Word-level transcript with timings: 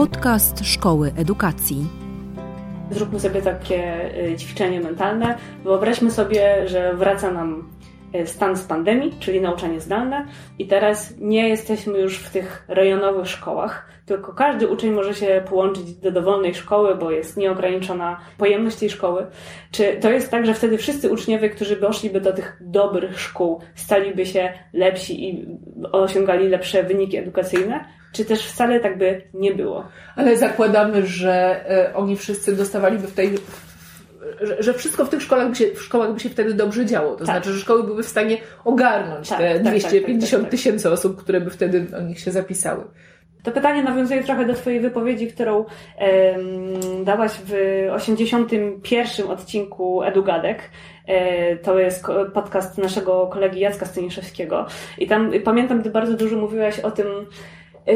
Podcast 0.00 0.64
Szkoły 0.64 1.12
Edukacji. 1.16 1.86
Zróbmy 2.90 3.20
sobie 3.20 3.42
takie 3.42 4.10
y, 4.32 4.36
ćwiczenie 4.36 4.80
mentalne. 4.80 5.38
Wyobraźmy 5.64 6.10
sobie, 6.10 6.68
że 6.68 6.94
wraca 6.94 7.32
nam 7.32 7.70
y, 8.14 8.26
stan 8.26 8.56
z 8.56 8.62
pandemii, 8.62 9.14
czyli 9.18 9.40
nauczanie 9.40 9.80
zdalne, 9.80 10.26
i 10.58 10.66
teraz 10.66 11.14
nie 11.18 11.48
jesteśmy 11.48 11.98
już 11.98 12.18
w 12.18 12.30
tych 12.30 12.64
rejonowych 12.68 13.28
szkołach, 13.28 13.88
tylko 14.06 14.32
każdy 14.32 14.68
uczeń 14.68 14.90
może 14.90 15.14
się 15.14 15.42
połączyć 15.48 15.94
do 15.94 16.10
dowolnej 16.12 16.54
szkoły, 16.54 16.94
bo 16.94 17.10
jest 17.10 17.36
nieograniczona 17.36 18.20
pojemność 18.38 18.76
tej 18.76 18.90
szkoły. 18.90 19.26
Czy 19.70 19.96
to 20.00 20.10
jest 20.10 20.30
tak, 20.30 20.46
że 20.46 20.54
wtedy 20.54 20.78
wszyscy 20.78 21.12
uczniowie, 21.12 21.50
którzy 21.50 21.76
poszliby 21.76 22.20
do 22.20 22.32
tych 22.32 22.58
dobrych 22.60 23.20
szkół, 23.20 23.60
staliby 23.74 24.26
się 24.26 24.52
lepsi 24.72 25.28
i 25.28 25.46
osiągali 25.92 26.48
lepsze 26.48 26.82
wyniki 26.82 27.16
edukacyjne? 27.16 27.99
Czy 28.12 28.24
też 28.24 28.46
wcale 28.46 28.80
tak 28.80 28.98
by 28.98 29.22
nie 29.34 29.54
było? 29.54 29.88
Ale 30.16 30.36
zakładamy, 30.36 31.06
że 31.06 31.64
e, 31.70 31.94
oni 31.94 32.16
wszyscy 32.16 32.56
dostawaliby 32.56 33.06
w 33.06 33.14
tej 33.14 33.34
że, 34.40 34.62
że, 34.62 34.74
wszystko 34.74 35.04
w 35.04 35.08
tych 35.08 35.22
szkołach 35.22 35.48
by, 35.48 35.56
się, 35.56 35.66
w 35.74 35.82
szkołach 35.82 36.14
by 36.14 36.20
się 36.20 36.28
wtedy 36.28 36.54
dobrze 36.54 36.86
działo. 36.86 37.10
To 37.12 37.16
tak. 37.16 37.26
znaczy, 37.26 37.52
że 37.52 37.60
szkoły 37.60 37.84
były 37.84 38.02
w 38.02 38.08
stanie 38.08 38.36
ogarnąć 38.64 39.28
tak, 39.28 39.38
te 39.38 39.54
tak, 39.54 39.62
250 39.62 40.20
tak, 40.20 40.30
tak, 40.30 40.40
tak, 40.40 40.50
tysięcy 40.50 40.90
osób, 40.90 41.22
które 41.22 41.40
by 41.40 41.50
wtedy 41.50 41.86
o 41.98 42.00
nich 42.00 42.20
się 42.20 42.30
zapisały. 42.30 42.84
To 43.42 43.52
pytanie 43.52 43.82
nawiązuje 43.82 44.24
trochę 44.24 44.46
do 44.46 44.54
Twojej 44.54 44.80
wypowiedzi, 44.80 45.28
którą 45.28 45.64
dałaś 47.04 47.32
w 47.44 47.54
81 47.92 49.30
odcinku 49.30 50.02
Edugadek. 50.02 50.58
E, 51.06 51.56
to 51.56 51.78
jest 51.78 52.06
podcast 52.34 52.78
naszego 52.78 53.26
kolegi 53.26 53.60
Jacka 53.60 53.86
Staniszewskiego. 53.86 54.66
I 54.98 55.06
tam 55.06 55.32
pamiętam, 55.44 55.80
gdy 55.80 55.90
bardzo 55.90 56.14
dużo 56.14 56.36
mówiłaś 56.36 56.80
o 56.80 56.90
tym, 56.90 57.06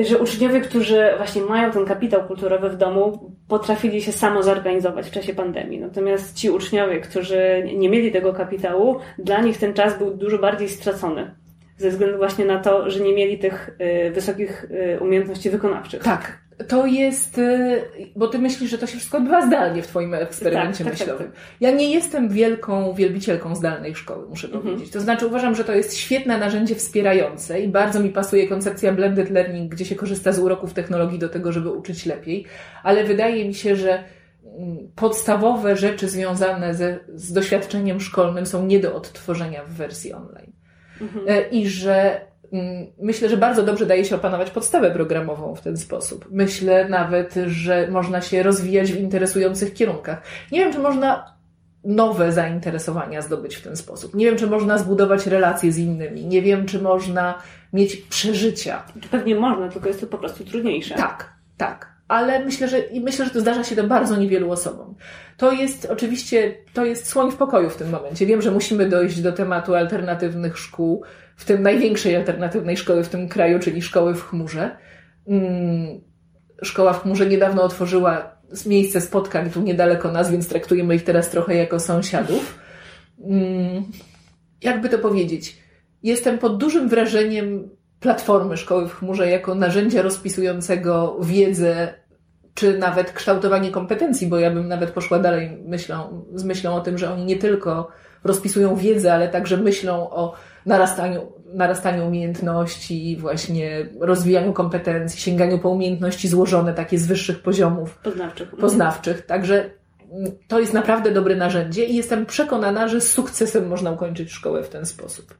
że 0.02 0.18
uczniowie, 0.18 0.60
którzy 0.60 1.04
właśnie 1.16 1.42
mają 1.42 1.70
ten 1.70 1.84
kapitał 1.84 2.26
kulturowy 2.26 2.70
w 2.70 2.76
domu, 2.76 3.30
potrafili 3.48 4.02
się 4.02 4.12
samo 4.12 4.42
zorganizować 4.42 5.06
w 5.06 5.10
czasie 5.10 5.34
pandemii. 5.34 5.80
Natomiast 5.80 6.36
ci 6.36 6.50
uczniowie, 6.50 7.00
którzy 7.00 7.68
nie 7.76 7.88
mieli 7.88 8.12
tego 8.12 8.32
kapitału, 8.32 8.96
dla 9.18 9.40
nich 9.40 9.58
ten 9.58 9.74
czas 9.74 9.98
był 9.98 10.14
dużo 10.16 10.38
bardziej 10.38 10.68
stracony 10.68 11.34
ze 11.78 11.90
względu 11.90 12.16
właśnie 12.16 12.44
na 12.44 12.60
to, 12.60 12.90
że 12.90 13.00
nie 13.00 13.14
mieli 13.14 13.38
tych 13.38 13.76
y, 14.08 14.10
wysokich 14.10 14.64
y, 14.64 15.00
umiejętności 15.00 15.50
wykonawczych. 15.50 16.02
Tak. 16.02 16.44
To 16.68 16.86
jest, 16.86 17.38
y, 17.38 17.82
bo 18.16 18.28
ty 18.28 18.38
myślisz, 18.38 18.70
że 18.70 18.78
to 18.78 18.86
się 18.86 18.96
wszystko 18.96 19.18
odbywa 19.18 19.46
zdalnie 19.46 19.82
w 19.82 19.86
twoim 19.86 20.14
eksperymencie 20.14 20.84
tak, 20.84 20.92
tak, 20.92 21.00
myślowym. 21.00 21.26
Tak, 21.26 21.36
tak. 21.36 21.44
Ja 21.60 21.70
nie 21.70 21.90
jestem 21.94 22.28
wielką 22.28 22.94
wielbicielką 22.94 23.54
zdalnej 23.54 23.94
szkoły, 23.94 24.28
muszę 24.28 24.46
mhm. 24.46 24.64
powiedzieć. 24.64 24.92
To 24.92 25.00
znaczy 25.00 25.26
uważam, 25.26 25.54
że 25.54 25.64
to 25.64 25.72
jest 25.72 25.96
świetne 25.96 26.38
narzędzie 26.38 26.74
wspierające 26.74 27.60
i 27.60 27.68
bardzo 27.68 28.00
mi 28.00 28.10
pasuje 28.10 28.48
koncepcja 28.48 28.92
blended 28.92 29.30
learning, 29.30 29.72
gdzie 29.72 29.84
się 29.84 29.94
korzysta 29.94 30.32
z 30.32 30.38
uroków 30.38 30.74
technologii 30.74 31.18
do 31.18 31.28
tego, 31.28 31.52
żeby 31.52 31.70
uczyć 31.70 32.06
lepiej, 32.06 32.44
ale 32.82 33.04
wydaje 33.04 33.44
mi 33.44 33.54
się, 33.54 33.76
że 33.76 34.04
mm, 34.58 34.78
podstawowe 34.94 35.76
rzeczy 35.76 36.08
związane 36.08 36.74
ze, 36.74 36.98
z 37.14 37.32
doświadczeniem 37.32 38.00
szkolnym 38.00 38.46
są 38.46 38.66
nie 38.66 38.80
do 38.80 38.94
odtworzenia 38.94 39.64
w 39.64 39.72
wersji 39.72 40.12
online. 40.12 40.52
Mhm. 41.00 41.24
E, 41.28 41.48
I 41.48 41.68
że 41.68 42.20
mm, 42.52 42.86
myślę, 43.02 43.28
że 43.28 43.36
bardzo 43.36 43.62
dobrze 43.62 43.86
daje 43.86 44.04
się 44.04 44.16
opanować 44.16 44.50
podstawę 44.50 44.90
programową 44.90 45.54
w 45.54 45.60
ten 45.60 45.76
sposób. 45.76 46.28
Myślę 46.30 46.88
nawet, 46.88 47.34
że 47.46 47.88
można 47.90 48.20
się 48.20 48.42
rozwijać 48.42 48.92
w 48.92 49.00
interesujących 49.00 49.74
kierunkach. 49.74 50.22
Nie 50.52 50.58
wiem, 50.58 50.72
czy 50.72 50.78
można 50.78 51.34
nowe 51.84 52.32
zainteresowania 52.32 53.22
zdobyć 53.22 53.56
w 53.56 53.62
ten 53.62 53.76
sposób. 53.76 54.14
Nie 54.14 54.26
wiem, 54.26 54.36
czy 54.36 54.46
można 54.46 54.78
zbudować 54.78 55.26
relacje 55.26 55.72
z 55.72 55.78
innymi. 55.78 56.26
Nie 56.26 56.42
wiem, 56.42 56.66
czy 56.66 56.82
można 56.82 57.42
mieć 57.72 57.96
przeżycia. 57.96 58.82
Pewnie 59.10 59.34
można, 59.34 59.68
tylko 59.68 59.88
jest 59.88 60.00
to 60.00 60.06
po 60.06 60.18
prostu 60.18 60.44
trudniejsze. 60.44 60.94
Tak, 60.94 61.32
tak 61.56 61.93
ale 62.08 62.44
myślę, 62.44 62.68
że 62.68 62.78
i 62.78 63.00
myślę, 63.00 63.24
że 63.24 63.30
to 63.30 63.40
zdarza 63.40 63.64
się 63.64 63.76
to 63.76 63.84
bardzo 63.84 64.16
niewielu 64.16 64.50
osobom. 64.50 64.94
To 65.36 65.52
jest 65.52 65.84
oczywiście, 65.90 66.54
to 66.72 66.84
jest 66.84 67.08
słoń 67.08 67.30
w 67.30 67.36
pokoju 67.36 67.70
w 67.70 67.76
tym 67.76 67.90
momencie. 67.90 68.26
Wiem, 68.26 68.42
że 68.42 68.50
musimy 68.50 68.88
dojść 68.88 69.20
do 69.20 69.32
tematu 69.32 69.74
alternatywnych 69.74 70.58
szkół, 70.58 71.04
w 71.36 71.44
tym 71.44 71.62
największej 71.62 72.16
alternatywnej 72.16 72.76
szkoły 72.76 73.04
w 73.04 73.08
tym 73.08 73.28
kraju, 73.28 73.58
czyli 73.58 73.82
szkoły 73.82 74.14
w 74.14 74.22
chmurze. 74.22 74.76
Mm, 75.26 76.00
szkoła 76.62 76.92
w 76.92 77.02
chmurze 77.02 77.26
niedawno 77.26 77.62
otworzyła 77.62 78.34
miejsce 78.66 79.00
spotkań 79.00 79.50
tu 79.50 79.62
niedaleko 79.62 80.12
nas, 80.12 80.30
więc 80.30 80.48
traktujemy 80.48 80.94
ich 80.94 81.04
teraz 81.04 81.30
trochę 81.30 81.54
jako 81.54 81.80
sąsiadów. 81.80 82.58
Mm, 83.24 83.84
jakby 84.62 84.88
to 84.88 84.98
powiedzieć? 84.98 85.58
Jestem 86.02 86.38
pod 86.38 86.58
dużym 86.58 86.88
wrażeniem 86.88 87.70
platformy 88.04 88.56
szkoły 88.56 88.88
w 88.88 88.94
chmurze 88.94 89.30
jako 89.30 89.54
narzędzia 89.54 90.02
rozpisującego 90.02 91.16
wiedzę, 91.20 91.94
czy 92.54 92.78
nawet 92.78 93.12
kształtowanie 93.12 93.70
kompetencji, 93.70 94.26
bo 94.26 94.38
ja 94.38 94.50
bym 94.50 94.68
nawet 94.68 94.90
poszła 94.90 95.18
dalej 95.18 95.62
myślą, 95.66 96.24
z 96.34 96.44
myślą 96.44 96.74
o 96.74 96.80
tym, 96.80 96.98
że 96.98 97.12
oni 97.12 97.24
nie 97.24 97.36
tylko 97.36 97.88
rozpisują 98.24 98.76
wiedzę, 98.76 99.14
ale 99.14 99.28
także 99.28 99.56
myślą 99.56 100.10
o 100.10 100.34
narastaniu, 100.66 101.32
narastaniu 101.54 102.06
umiejętności, 102.06 103.16
właśnie 103.20 103.86
rozwijaniu 104.00 104.52
kompetencji, 104.52 105.20
sięganiu 105.20 105.58
po 105.58 105.68
umiejętności 105.68 106.28
złożone, 106.28 106.74
takie 106.74 106.98
z 106.98 107.06
wyższych 107.06 107.42
poziomów 107.42 107.98
poznawczych. 107.98 108.50
poznawczych. 108.50 109.26
Także 109.26 109.70
mm, 110.12 110.32
to 110.48 110.60
jest 110.60 110.72
naprawdę 110.72 111.10
dobre 111.10 111.36
narzędzie 111.36 111.84
i 111.84 111.96
jestem 111.96 112.26
przekonana, 112.26 112.88
że 112.88 113.00
z 113.00 113.12
sukcesem 113.12 113.68
można 113.68 113.90
ukończyć 113.90 114.30
szkołę 114.30 114.62
w 114.62 114.68
ten 114.68 114.86
sposób. 114.86 115.34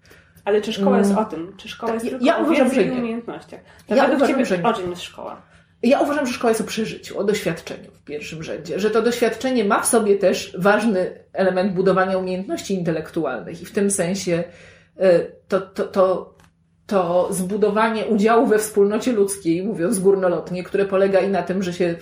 Ale 0.44 0.60
czy 0.60 0.72
szkoła 0.72 0.99
jest 0.99 1.10
mm. 1.10 1.25
o 1.25 1.28
tym? 1.28 1.55
Czy 1.56 1.69
szkoła 1.69 1.94
jest 1.94 2.09
tylko 2.09 2.25
ja 2.25 2.38
o 2.38 2.43
uważam, 2.43 2.75
że 2.75 2.84
nie. 2.84 2.93
umiejętnościach? 2.93 3.60
ja 3.88 4.06
uważam, 4.06 4.44
że 4.44 4.59
nie. 4.59 4.65
O 4.65 4.72
czym 4.72 4.91
jest 4.91 5.03
szkoła? 5.03 5.43
Ja 5.82 6.00
uważam, 6.00 6.27
że 6.27 6.32
szkoła 6.32 6.50
jest 6.50 6.60
o 6.60 6.65
przeżyciu, 6.65 7.19
o 7.19 7.25
doświadczeniu 7.25 7.91
w 7.93 8.05
pierwszym 8.05 8.43
rzędzie, 8.43 8.78
że 8.78 8.91
to 8.91 9.03
doświadczenie 9.03 9.65
ma 9.65 9.82
w 9.82 9.87
sobie 9.87 10.16
też 10.16 10.56
ważny 10.59 11.25
element 11.32 11.75
budowania 11.75 12.19
umiejętności 12.19 12.75
intelektualnych 12.75 13.62
i 13.62 13.65
w 13.65 13.72
tym 13.72 13.91
sensie 13.91 14.44
y, 15.00 15.32
to, 15.49 15.60
to, 15.60 15.84
to, 15.84 16.34
to 16.87 17.28
zbudowanie 17.32 18.06
udziału 18.06 18.47
we 18.47 18.59
wspólnocie 18.59 19.12
ludzkiej, 19.12 19.62
mówiąc 19.62 19.99
górnolotnie, 19.99 20.65
które 20.65 20.84
polega 20.84 21.21
i 21.21 21.28
na 21.28 21.43
tym, 21.43 21.62
że 21.62 21.72
się 21.72 21.94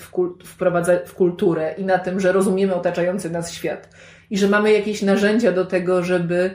wprowadza 0.45 0.93
w 1.07 1.15
kulturę, 1.15 1.75
i 1.79 1.85
na 1.85 1.99
tym, 1.99 2.21
że 2.21 2.33
rozumiemy 2.33 2.75
otaczający 2.75 3.31
nas 3.31 3.53
świat, 3.53 3.89
i 4.31 4.39
że 4.39 4.49
mamy 4.49 4.73
jakieś 4.73 5.03
narzędzia 5.03 5.53
do 5.53 5.65
tego, 5.65 6.03
żeby 6.03 6.51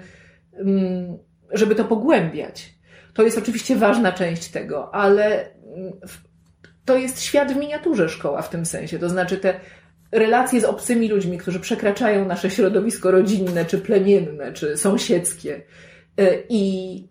mm, 0.54 1.18
żeby 1.52 1.75
to 1.75 1.85
pogłębiać. 1.85 2.74
To 3.13 3.24
jest 3.24 3.38
oczywiście 3.38 3.75
ważna 3.75 4.12
część 4.12 4.47
tego, 4.47 4.96
ale 4.96 5.52
mm, 5.75 5.94
to 6.85 6.97
jest 6.97 7.22
świat 7.22 7.53
w 7.53 7.58
miniaturze 7.58 8.09
szkoła 8.09 8.41
w 8.41 8.50
tym 8.50 8.66
sensie. 8.66 9.00
To 9.00 9.09
znaczy 9.09 9.38
te 9.38 9.59
relacje 10.12 10.62
z 10.62 10.66
obcymi 10.66 11.07
ludźmi, 11.07 11.38
którzy 11.38 11.59
przekraczają 11.59 12.25
nasze 12.25 12.50
środowisko 12.50 13.12
rodzinne, 13.12 13.66
czy 13.66 13.78
plemienne, 13.78 14.53
czy 14.53 14.78
sąsiedzkie 14.78 15.62
y, 16.19 16.44
i 16.50 17.03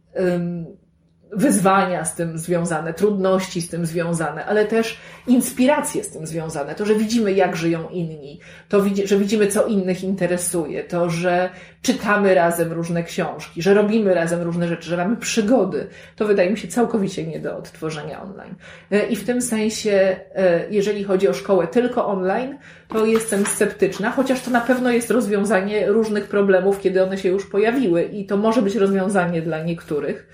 wyzwania 1.33 2.05
z 2.05 2.15
tym 2.15 2.39
związane, 2.39 2.95
trudności 2.95 3.63
z 3.63 3.69
tym 3.69 3.87
związane, 3.87 4.45
ale 4.45 4.65
też 4.65 4.99
inspiracje 5.27 6.05
z 6.05 6.11
tym 6.11 6.27
związane. 6.27 6.75
To, 6.75 6.87
że 6.87 6.95
widzimy, 6.95 7.33
jak 7.33 7.57
żyją 7.57 7.89
inni, 7.89 8.41
to, 8.69 8.83
że 9.05 9.17
widzimy, 9.19 9.47
co 9.47 9.67
innych 9.67 10.05
interesuje, 10.05 10.85
to, 10.85 11.11
że 11.11 11.51
czytamy 11.83 12.35
razem 12.35 12.73
różne 12.73 13.03
książki, 13.03 13.63
że 13.63 13.75
robimy 13.75 14.15
razem 14.15 14.43
różne 14.43 14.69
rzeczy, 14.69 14.89
że 14.89 14.97
mamy 14.97 15.17
przygody, 15.17 15.87
to 16.17 16.25
wydaje 16.25 16.51
mi 16.51 16.59
się 16.59 16.69
całkowicie 16.69 17.27
nie 17.27 17.41
do 17.41 17.57
odtworzenia 17.57 18.23
online. 18.23 18.55
E, 18.91 19.07
I 19.07 19.17
w 19.17 19.25
tym 19.25 19.43
sensie, 19.43 20.17
e, 20.35 20.71
jeżeli 20.71 21.05
chodzi 21.05 21.29
o 21.29 21.35
szkołę 21.35 21.67
tylko 21.67 22.07
online, 22.07 22.59
to 22.89 23.07
jestem 23.07 23.47
sceptyczna, 23.47 24.11
chociaż 24.11 24.41
to 24.41 24.51
na 24.51 24.61
pewno 24.61 24.91
jest 24.91 25.11
rozwiązanie 25.11 25.87
różnych 25.87 26.29
problemów, 26.29 26.81
kiedy 26.81 27.03
one 27.03 27.19
się 27.19 27.29
już 27.29 27.47
pojawiły 27.47 28.03
i 28.03 28.27
to 28.27 28.37
może 28.37 28.63
być 28.63 28.75
rozwiązanie 28.75 29.43
dla 29.43 29.63
niektórych. 29.65 30.27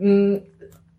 Mm, 0.00 0.40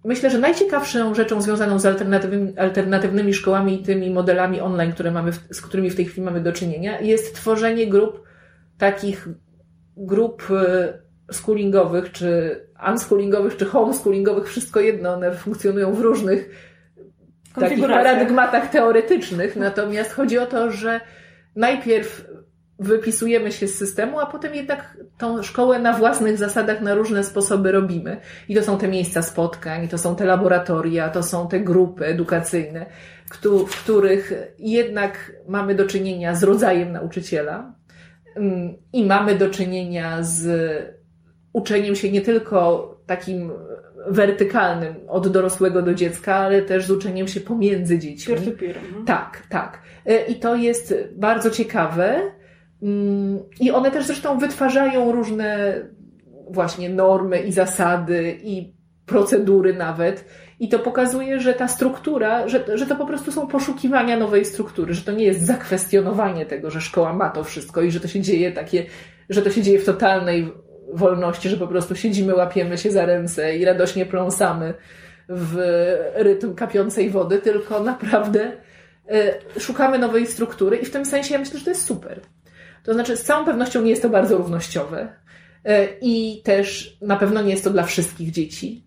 myślę, 0.05 0.29
że 0.29 0.37
najciekawszą 0.37 1.15
rzeczą 1.15 1.41
związaną 1.41 1.79
z 1.79 1.85
alternatywnymi, 1.85 2.57
alternatywnymi 2.57 3.33
szkołami 3.33 3.81
i 3.81 3.83
tymi 3.83 4.09
modelami 4.09 4.61
online, 4.61 4.91
które 4.91 5.11
mamy, 5.11 5.31
z 5.33 5.61
którymi 5.61 5.89
w 5.89 5.95
tej 5.95 6.05
chwili 6.05 6.21
mamy 6.21 6.41
do 6.41 6.53
czynienia, 6.53 6.99
jest 7.01 7.35
tworzenie 7.35 7.87
grup, 7.87 8.23
takich 8.77 9.27
grup 9.97 10.43
e, 10.51 11.33
schoolingowych, 11.33 12.11
czy 12.11 12.59
unschoolingowych, 12.91 13.57
czy 13.57 13.65
homeschoolingowych, 13.65 14.47
wszystko 14.47 14.79
jedno, 14.79 15.13
one 15.13 15.31
funkcjonują 15.31 15.93
w 15.93 16.01
różnych 16.01 16.49
takich 17.59 17.87
paradygmatach 17.87 18.69
teoretycznych, 18.69 19.55
natomiast 19.55 20.11
chodzi 20.11 20.37
o 20.37 20.45
to, 20.45 20.71
że 20.71 21.01
najpierw 21.55 22.25
wypisujemy 22.79 23.51
się 23.51 23.67
z 23.67 23.75
systemu, 23.75 24.19
a 24.19 24.25
potem 24.25 24.55
jednak 24.55 24.97
tą 25.17 25.43
szkołę 25.43 25.79
na 25.79 25.93
własnych 25.93 26.37
zasadach, 26.37 26.81
na 26.81 26.95
różne 26.95 27.23
sposoby 27.23 27.71
robimy. 27.71 28.17
I 28.49 28.55
to 28.55 28.63
są 28.63 28.77
te 28.77 28.87
miejsca 28.87 29.21
spotkań, 29.21 29.87
to 29.87 29.97
są 29.97 30.15
te 30.15 30.25
laboratoria, 30.25 31.09
to 31.09 31.23
są 31.23 31.47
te 31.47 31.59
grupy 31.59 32.05
edukacyjne, 32.05 32.85
w 33.67 33.83
których 33.83 34.33
jednak 34.59 35.31
mamy 35.47 35.75
do 35.75 35.85
czynienia 35.85 36.35
z 36.35 36.43
rodzajem 36.43 36.91
nauczyciela 36.91 37.73
mm, 38.35 38.73
i 38.93 39.05
mamy 39.05 39.35
do 39.35 39.49
czynienia 39.49 40.17
z 40.23 40.47
uczeniem 41.53 41.95
się 41.95 42.11
nie 42.11 42.21
tylko 42.21 42.87
takim 43.05 43.51
wertykalnym 44.07 44.95
od 45.07 45.27
dorosłego 45.27 45.81
do 45.81 45.93
dziecka, 45.93 46.35
ale 46.35 46.61
też 46.61 46.85
z 46.85 46.91
uczeniem 46.91 47.27
się 47.27 47.39
pomiędzy 47.39 47.99
dziećmi. 47.99 48.35
Peer 48.35 48.45
to 48.45 48.51
peer. 48.59 48.77
Mhm. 48.77 49.05
Tak, 49.05 49.43
tak. 49.49 49.81
E, 50.05 50.25
I 50.25 50.35
to 50.35 50.55
jest 50.55 50.93
bardzo 51.15 51.49
ciekawe. 51.49 52.21
Mm, 52.83 53.39
I 53.59 53.71
one 53.71 53.91
też 53.91 54.05
zresztą 54.05 54.39
wytwarzają 54.39 55.11
różne 55.11 55.73
właśnie 56.49 56.89
normy 56.89 57.39
i 57.39 57.51
zasady 57.51 58.37
i 58.43 58.73
procedury 59.05 59.73
nawet. 59.73 60.25
I 60.59 60.69
to 60.69 60.79
pokazuje, 60.79 61.39
że 61.39 61.53
ta 61.53 61.67
struktura, 61.67 62.47
że, 62.47 62.77
że 62.77 62.85
to 62.85 62.95
po 62.95 63.05
prostu 63.05 63.31
są 63.31 63.47
poszukiwania 63.47 64.17
nowej 64.17 64.45
struktury, 64.45 64.93
że 64.93 65.01
to 65.01 65.11
nie 65.11 65.25
jest 65.25 65.45
zakwestionowanie 65.45 66.45
tego, 66.45 66.71
że 66.71 66.81
szkoła 66.81 67.13
ma 67.13 67.29
to 67.29 67.43
wszystko 67.43 67.81
i 67.81 67.91
że 67.91 67.99
to 67.99 68.07
się 68.07 68.21
dzieje 68.21 68.51
takie, 68.51 68.85
że 69.29 69.41
to 69.41 69.51
się 69.51 69.61
dzieje 69.61 69.79
w 69.79 69.85
totalnej 69.85 70.53
wolności, 70.93 71.49
że 71.49 71.57
po 71.57 71.67
prostu 71.67 71.95
siedzimy, 71.95 72.35
łapiemy 72.35 72.77
się 72.77 72.91
za 72.91 73.05
ręce 73.05 73.57
i 73.57 73.65
radośnie 73.65 74.05
pląsamy 74.05 74.73
w 75.29 75.57
rytm 76.15 76.55
kapiącej 76.55 77.09
wody, 77.09 77.37
tylko 77.37 77.83
naprawdę 77.83 78.51
y, 79.55 79.59
szukamy 79.59 79.99
nowej 79.99 80.27
struktury 80.27 80.77
i 80.77 80.85
w 80.85 80.91
tym 80.91 81.05
sensie 81.05 81.33
ja 81.33 81.39
myślę, 81.39 81.59
że 81.59 81.65
to 81.65 81.71
jest 81.71 81.85
super. 81.85 82.21
To 82.83 82.93
znaczy, 82.93 83.17
z 83.17 83.23
całą 83.23 83.45
pewnością 83.45 83.81
nie 83.81 83.89
jest 83.89 84.01
to 84.01 84.09
bardzo 84.09 84.37
równościowe 84.37 85.07
y, 85.67 85.69
i 86.01 86.41
też 86.43 86.97
na 87.01 87.15
pewno 87.15 87.41
nie 87.41 87.51
jest 87.51 87.63
to 87.63 87.69
dla 87.69 87.83
wszystkich 87.83 88.31
dzieci. 88.31 88.85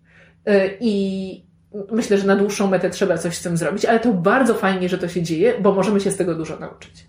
Y, 0.49 0.77
I 0.79 1.51
myślę, 1.91 2.17
że 2.17 2.27
na 2.27 2.35
dłuższą 2.35 2.67
metę 2.67 2.89
trzeba 2.89 3.17
coś 3.17 3.37
z 3.37 3.43
tym 3.43 3.57
zrobić, 3.57 3.85
ale 3.85 3.99
to 3.99 4.13
bardzo 4.13 4.53
fajnie, 4.53 4.89
że 4.89 4.97
to 4.97 5.07
się 5.07 5.21
dzieje, 5.21 5.53
bo 5.59 5.73
możemy 5.73 5.99
się 5.99 6.11
z 6.11 6.17
tego 6.17 6.35
dużo 6.35 6.59
nauczyć. 6.59 7.05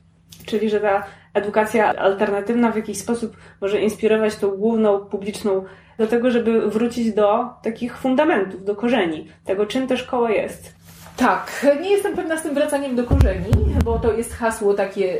Czyli, 0.47 0.71
że 0.71 0.81
ta 0.81 1.05
edukacja 1.35 1.95
alternatywna 1.97 2.73
w 2.73 2.77
jakiś 2.77 2.99
sposób 2.99 3.37
może 3.61 3.81
inspirować 3.81 4.37
tą 4.37 4.51
główną 4.51 5.01
publiczną 5.01 5.65
do 5.99 6.07
tego, 6.07 6.31
żeby 6.31 6.71
wrócić 6.71 7.13
do 7.13 7.45
takich 7.63 7.97
fundamentów, 7.97 8.65
do 8.65 8.77
korzeni, 8.77 9.29
tego 9.45 9.67
czym 9.67 9.87
ta 9.87 9.97
szkoła 9.97 10.31
jest. 10.31 10.75
Tak, 11.17 11.67
nie 11.83 11.91
jestem 11.91 12.17
pewna 12.17 12.37
z 12.37 12.43
tym 12.43 12.55
wracaniem 12.55 12.97
do 12.97 13.05
korzeni, 13.05 13.51
bo 13.85 13.99
to 13.99 14.13
jest 14.13 14.33
hasło 14.33 14.75
takie 14.75 15.19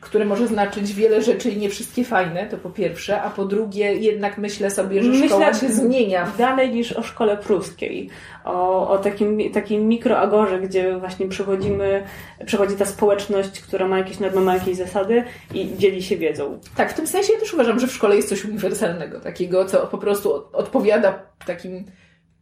które 0.00 0.24
może 0.24 0.46
znaczyć 0.46 0.94
wiele 0.94 1.22
rzeczy 1.22 1.50
i 1.50 1.56
nie 1.56 1.70
wszystkie 1.70 2.04
fajne, 2.04 2.46
to 2.46 2.56
po 2.56 2.70
pierwsze, 2.70 3.22
a 3.22 3.30
po 3.30 3.44
drugie 3.44 3.94
jednak 3.94 4.38
myślę 4.38 4.70
sobie, 4.70 5.02
że 5.02 5.10
myślę 5.10 5.28
szkoła 5.28 5.54
się 5.54 5.68
zmienia. 5.68 6.32
Dalej 6.38 6.70
niż 6.70 6.92
o 6.92 7.02
szkole 7.02 7.36
pruskiej, 7.36 8.10
o, 8.44 8.88
o 8.90 8.98
takim, 8.98 9.52
takim 9.52 9.88
mikroagorze, 9.88 10.60
gdzie 10.60 10.98
właśnie 10.98 11.28
przychodzimy, 11.28 12.04
przychodzi 12.46 12.76
ta 12.76 12.84
społeczność, 12.84 13.60
która 13.60 13.88
ma 13.88 13.98
jakieś 13.98 14.18
normy, 14.20 14.40
ma 14.40 14.54
jakieś 14.54 14.76
zasady 14.76 15.24
i 15.54 15.76
dzieli 15.78 16.02
się 16.02 16.16
wiedzą. 16.16 16.60
Tak, 16.76 16.92
w 16.92 16.94
tym 16.94 17.06
sensie 17.06 17.32
ja 17.32 17.40
też 17.40 17.54
uważam, 17.54 17.80
że 17.80 17.86
w 17.86 17.92
szkole 17.92 18.16
jest 18.16 18.28
coś 18.28 18.44
uniwersalnego, 18.44 19.20
takiego, 19.20 19.64
co 19.64 19.86
po 19.86 19.98
prostu 19.98 20.34
odpowiada 20.52 21.22
takim 21.46 21.84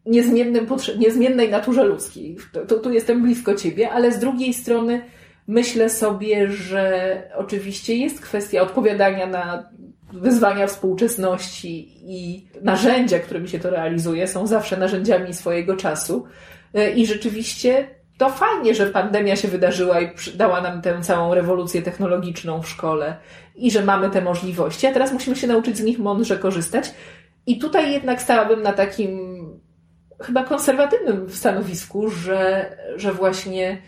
niezmiennym, 0.06 0.66
niezmiennej 0.98 1.50
naturze 1.50 1.84
ludzkiej. 1.84 2.36
Tu, 2.68 2.80
tu 2.80 2.92
jestem 2.92 3.22
blisko 3.22 3.54
ciebie, 3.54 3.90
ale 3.90 4.12
z 4.12 4.18
drugiej 4.18 4.54
strony 4.54 5.02
Myślę 5.46 5.90
sobie, 5.90 6.50
że 6.50 7.22
oczywiście 7.36 7.96
jest 7.96 8.20
kwestia 8.20 8.62
odpowiadania 8.62 9.26
na 9.26 9.70
wyzwania 10.12 10.66
współczesności 10.66 11.88
i 12.04 12.46
narzędzia, 12.62 13.18
którymi 13.18 13.48
się 13.48 13.58
to 13.58 13.70
realizuje, 13.70 14.28
są 14.28 14.46
zawsze 14.46 14.76
narzędziami 14.76 15.34
swojego 15.34 15.76
czasu. 15.76 16.26
E, 16.74 16.90
I 16.90 17.06
rzeczywiście 17.06 17.88
to 18.18 18.30
fajnie, 18.30 18.74
że 18.74 18.86
pandemia 18.86 19.36
się 19.36 19.48
wydarzyła 19.48 20.00
i 20.00 20.10
dała 20.34 20.60
nam 20.60 20.82
tę 20.82 21.00
całą 21.02 21.34
rewolucję 21.34 21.82
technologiczną 21.82 22.62
w 22.62 22.68
szkole 22.68 23.16
i 23.54 23.70
że 23.70 23.84
mamy 23.84 24.10
te 24.10 24.20
możliwości, 24.20 24.86
a 24.86 24.92
teraz 24.92 25.12
musimy 25.12 25.36
się 25.36 25.46
nauczyć 25.46 25.76
z 25.76 25.82
nich 25.82 25.98
mądrze 25.98 26.38
korzystać. 26.38 26.90
I 27.46 27.58
tutaj 27.58 27.92
jednak 27.92 28.22
stałabym 28.22 28.62
na 28.62 28.72
takim 28.72 29.20
chyba 30.20 30.44
konserwatywnym 30.44 31.30
stanowisku, 31.30 32.10
że, 32.10 32.70
że 32.96 33.12
właśnie 33.12 33.78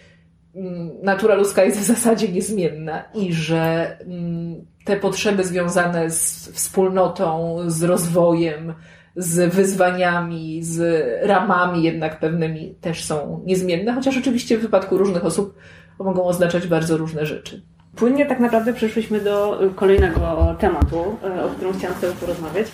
natura 1.02 1.34
ludzka 1.34 1.64
jest 1.64 1.80
w 1.80 1.84
zasadzie 1.84 2.28
niezmienna 2.28 3.04
i 3.14 3.32
że 3.32 3.96
mm, 4.00 4.64
te 4.84 4.96
potrzeby 4.96 5.44
związane 5.44 6.10
z 6.10 6.48
wspólnotą, 6.48 7.56
z 7.66 7.82
rozwojem, 7.82 8.74
z 9.16 9.54
wyzwaniami, 9.54 10.62
z 10.62 11.06
ramami 11.22 11.82
jednak 11.82 12.20
pewnymi 12.20 12.74
też 12.80 13.04
są 13.04 13.42
niezmienne, 13.46 13.94
chociaż 13.94 14.16
oczywiście 14.16 14.58
w 14.58 14.62
wypadku 14.62 14.98
różnych 14.98 15.24
osób 15.24 15.54
mogą 15.98 16.24
oznaczać 16.24 16.66
bardzo 16.66 16.96
różne 16.96 17.26
rzeczy. 17.26 17.62
Płynnie 17.96 18.26
tak 18.26 18.40
naprawdę 18.40 18.72
przeszliśmy 18.72 19.20
do 19.20 19.60
kolejnego 19.76 20.56
tematu, 20.58 21.16
e, 21.24 21.44
o 21.44 21.48
którym 21.48 21.78
chciałam 21.78 21.96
z 21.96 22.00
Tobą 22.00 22.12
porozmawiać. 22.20 22.66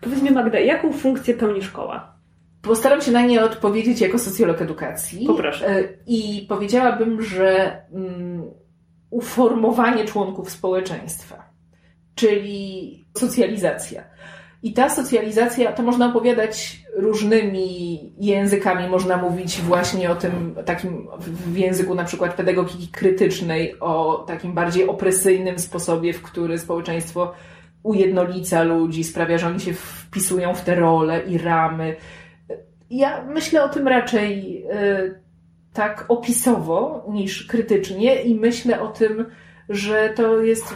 Powiedz 0.00 0.22
mi 0.22 0.30
Magda, 0.30 0.58
jaką 0.58 0.92
funkcję 0.92 1.34
pełni 1.34 1.62
szkoła? 1.62 2.15
Postaram 2.66 3.00
się 3.00 3.12
na 3.12 3.26
nie 3.26 3.44
odpowiedzieć 3.44 4.00
jako 4.00 4.18
socjolog 4.18 4.62
edukacji. 4.62 5.26
Poproszę. 5.26 5.68
E, 5.68 5.84
I 6.06 6.46
powiedziałabym, 6.48 7.22
że 7.22 7.80
um, 7.90 8.44
uformowanie 9.10 10.04
członków 10.04 10.50
społeczeństwa, 10.50 11.50
czyli 12.14 13.06
socjalizacja. 13.18 14.04
I 14.62 14.72
ta 14.72 14.90
socjalizacja, 14.90 15.72
to 15.72 15.82
można 15.82 16.06
opowiadać 16.06 16.82
różnymi 16.96 18.00
językami. 18.18 18.88
Można 18.88 19.16
mówić 19.16 19.60
właśnie 19.60 20.10
o 20.10 20.14
tym 20.14 20.54
takim 20.64 21.08
w 21.20 21.56
języku 21.56 21.94
na 21.94 22.04
przykład 22.04 22.34
pedagogiki 22.34 22.88
krytycznej, 22.88 23.80
o 23.80 24.24
takim 24.28 24.52
bardziej 24.52 24.88
opresyjnym 24.88 25.58
sposobie, 25.58 26.12
w 26.12 26.22
który 26.22 26.58
społeczeństwo 26.58 27.32
ujednolica 27.82 28.62
ludzi, 28.62 29.04
sprawia, 29.04 29.38
że 29.38 29.46
oni 29.46 29.60
się 29.60 29.72
wpisują 29.74 30.54
w 30.54 30.60
te 30.60 30.74
role 30.74 31.22
i 31.22 31.38
ramy 31.38 31.96
ja 32.90 33.24
myślę 33.24 33.64
o 33.64 33.68
tym 33.68 33.88
raczej 33.88 34.62
e, 34.70 35.20
tak 35.72 36.04
opisowo 36.08 37.06
niż 37.08 37.46
krytycznie 37.46 38.22
i 38.22 38.34
myślę 38.34 38.80
o 38.80 38.88
tym, 38.88 39.26
że 39.68 40.12
to 40.16 40.40
jest 40.40 40.74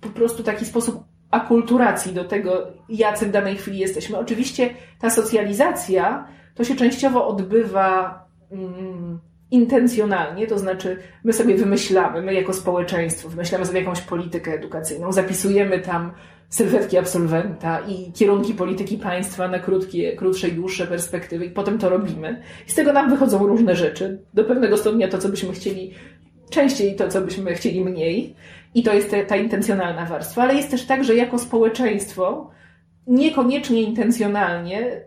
po 0.00 0.08
prostu 0.08 0.42
taki 0.42 0.64
sposób 0.64 1.04
akulturacji 1.30 2.12
do 2.12 2.24
tego, 2.24 2.66
jacy 2.88 3.26
w 3.26 3.30
danej 3.30 3.56
chwili 3.56 3.78
jesteśmy. 3.78 4.18
Oczywiście 4.18 4.70
ta 5.00 5.10
socjalizacja 5.10 6.28
to 6.54 6.64
się 6.64 6.76
częściowo 6.76 7.26
odbywa 7.28 8.24
mm, 8.50 9.20
intencjonalnie, 9.50 10.46
to 10.46 10.58
znaczy 10.58 10.98
my 11.24 11.32
sobie 11.32 11.56
wymyślamy, 11.56 12.22
my 12.22 12.34
jako 12.34 12.52
społeczeństwo 12.52 13.28
wymyślamy 13.28 13.66
sobie 13.66 13.80
jakąś 13.80 14.00
politykę 14.00 14.52
edukacyjną, 14.52 15.12
zapisujemy 15.12 15.78
tam 15.78 16.12
sylwetki 16.48 16.98
absolwenta 16.98 17.80
i 17.80 18.12
kierunki 18.12 18.54
polityki 18.54 18.98
państwa 18.98 19.48
na 19.48 19.58
krótkie, 19.58 20.16
krótsze 20.16 20.48
i 20.48 20.52
dłuższe 20.52 20.86
perspektywy 20.86 21.44
i 21.44 21.50
potem 21.50 21.78
to 21.78 21.88
robimy. 21.88 22.42
I 22.68 22.70
z 22.70 22.74
tego 22.74 22.92
nam 22.92 23.10
wychodzą 23.10 23.46
różne 23.46 23.76
rzeczy. 23.76 24.18
Do 24.34 24.44
pewnego 24.44 24.76
stopnia 24.76 25.08
to, 25.08 25.18
co 25.18 25.28
byśmy 25.28 25.52
chcieli, 25.52 25.94
częściej 26.50 26.96
to, 26.96 27.08
co 27.08 27.20
byśmy 27.20 27.54
chcieli 27.54 27.84
mniej. 27.84 28.34
I 28.74 28.82
to 28.82 28.94
jest 28.94 29.14
ta, 29.28 29.36
intencjonalna 29.36 30.06
warstwa. 30.06 30.42
Ale 30.42 30.54
jest 30.54 30.70
też 30.70 30.86
tak, 30.86 31.04
że 31.04 31.14
jako 31.14 31.38
społeczeństwo 31.38 32.50
niekoniecznie 33.06 33.82
intencjonalnie 33.82 35.00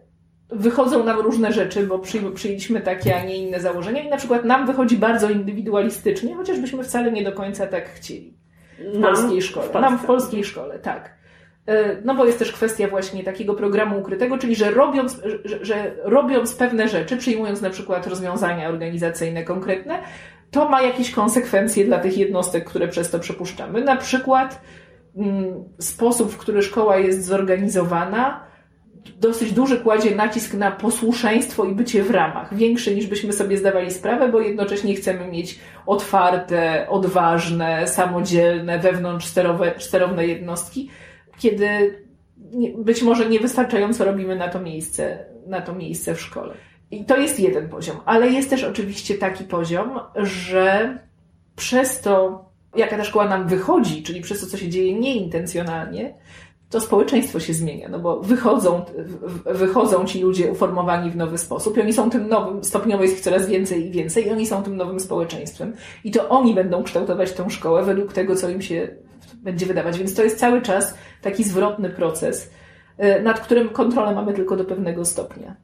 wychodzą 0.50 1.04
nam 1.04 1.20
różne 1.20 1.54
rzeczy, 1.54 1.88
bo 1.88 2.00
przyjęliśmy 2.34 2.82
takie, 2.82 3.16
a 3.16 3.26
nie 3.26 3.38
inne 3.38 3.60
założenia 3.60 4.04
i 4.04 4.10
na 4.10 4.18
przykład 4.18 4.46
nam 4.46 4.68
wychodzi 4.68 4.98
bardzo 4.98 5.30
indywidualistycznie, 5.30 6.36
chociażbyśmy 6.36 6.84
wcale 6.84 7.12
nie 7.12 7.24
do 7.24 7.32
końca 7.32 7.68
tak 7.68 7.90
chcieli. 7.90 8.34
W 8.94 9.02
polskiej 9.02 9.42
szkole. 9.42 9.68
W 9.70 9.74
nam 9.74 10.00
w 10.00 10.06
polskiej 10.06 10.44
szkole, 10.44 10.80
tak. 10.80 11.19
E, 11.70 12.02
no 12.06 12.16
bo 12.16 12.26
jest 12.26 12.40
też 12.40 12.52
kwestia 12.52 12.88
właśnie 12.88 13.24
takiego 13.24 13.54
programu 13.54 14.00
ukrytego, 14.00 14.38
czyli 14.38 14.56
że 14.56 14.72
robiąc, 14.72 15.22
że, 15.46 15.66
że 15.66 15.92
robiąc 16.04 16.56
pewne 16.56 16.88
rzeczy, 16.88 17.18
przyjmując 17.18 17.62
na 17.62 17.70
przykład 17.70 18.08
rozwiązania 18.08 18.70
organizacyjne 18.70 19.44
konkretne, 19.44 20.00
to 20.52 20.70
ma 20.70 20.82
jakieś 20.82 21.12
konsekwencje 21.12 21.86
dla 21.86 22.00
tych 22.00 22.18
jednostek, 22.18 22.66
które 22.66 22.88
przez 22.88 23.12
to 23.12 23.20
przepuszczamy. 23.20 23.82
Na 23.82 23.96
przykład 23.96 24.62
mm, 25.18 25.64
sposób, 25.80 26.32
w 26.32 26.38
który 26.38 26.62
szkoła 26.62 26.98
jest 26.98 27.26
zorganizowana, 27.26 28.44
dosyć 29.20 29.54
duży 29.54 29.78
kładzie 29.78 30.16
nacisk 30.16 30.54
na 30.54 30.72
posłuszeństwo 30.72 31.66
i 31.66 31.76
bycie 31.76 32.04
w 32.04 32.12
ramach. 32.12 32.56
Większy 32.56 32.96
niż 32.96 33.08
byśmy 33.08 33.34
sobie 33.34 33.58
zdawali 33.58 33.92
sprawę, 33.92 34.30
bo 34.30 34.40
jednocześnie 34.40 34.96
chcemy 34.96 35.28
mieć 35.28 35.60
otwarte, 35.86 36.86
odważne, 36.90 37.88
samodzielne, 37.88 38.80
wewnątrz 38.80 39.28
sterowne 39.80 40.28
jednostki 40.28 40.90
kiedy 41.40 41.68
być 42.78 43.02
może 43.02 43.30
niewystarczająco 43.30 44.06
robimy 44.06 44.36
na 44.36 44.48
to 44.48 44.60
miejsce, 44.60 45.26
na 45.48 45.62
to 45.62 45.76
miejsce 45.76 46.16
w 46.16 46.22
szkole. 46.22 46.54
I 46.92 47.06
to 47.06 47.18
jest 47.18 47.40
jeden 47.40 47.70
poziom, 47.70 47.98
ale 48.06 48.30
jest 48.30 48.50
też 48.50 48.64
oczywiście 48.64 49.16
taki 49.16 49.44
poziom, 49.44 50.00
że 50.16 50.98
przez 51.56 52.02
to, 52.02 52.46
jaka 52.76 52.98
ta 52.98 53.04
szkoła 53.04 53.28
nam 53.28 53.48
wychodzi, 53.48 54.04
czyli 54.04 54.22
przez 54.22 54.42
to, 54.42 54.48
co 54.48 54.58
się 54.58 54.70
dzieje 54.70 55.00
nieintencjonalnie, 55.00 56.14
to 56.70 56.82
społeczeństwo 56.82 57.40
się 57.40 57.54
zmienia, 57.54 57.90
no 57.90 58.00
bo 58.00 58.20
wychodzą, 58.20 58.86
wychodzą 59.46 60.06
ci 60.06 60.22
ludzie 60.22 60.52
uformowani 60.52 61.12
w 61.12 61.16
nowy 61.16 61.38
sposób 61.38 61.78
i 61.78 61.82
oni 61.82 61.94
są 61.94 62.10
tym 62.10 62.28
nowym, 62.28 62.64
stopniowo 62.64 63.04
jest 63.04 63.16
ich 63.16 63.22
coraz 63.22 63.48
więcej 63.48 63.88
i 63.88 63.92
więcej 63.92 64.28
i 64.28 64.30
oni 64.30 64.46
są 64.46 64.64
tym 64.64 64.78
nowym 64.78 65.00
społeczeństwem. 65.00 65.74
I 66.04 66.12
to 66.12 66.30
oni 66.30 66.56
będą 66.56 66.84
kształtować 66.84 67.32
tę 67.32 67.50
szkołę 67.50 67.84
według 67.84 68.14
tego, 68.14 68.36
co 68.36 68.50
im 68.50 68.62
się 68.62 68.96
będzie 69.36 69.66
wydawać. 69.66 69.98
Więc 69.98 70.16
to 70.16 70.24
jest 70.24 70.40
cały 70.40 70.62
czas 70.62 70.94
taki 71.22 71.44
zwrotny 71.44 71.90
proces. 71.90 72.50
e, 72.98 73.22
nad 73.22 73.40
którym 73.40 73.70
kontrolę 73.70 74.16
mamy 74.16 74.34
tylko 74.34 74.56
do 74.56 74.66
pewnego 74.66 75.06
stopnia. 75.06 75.56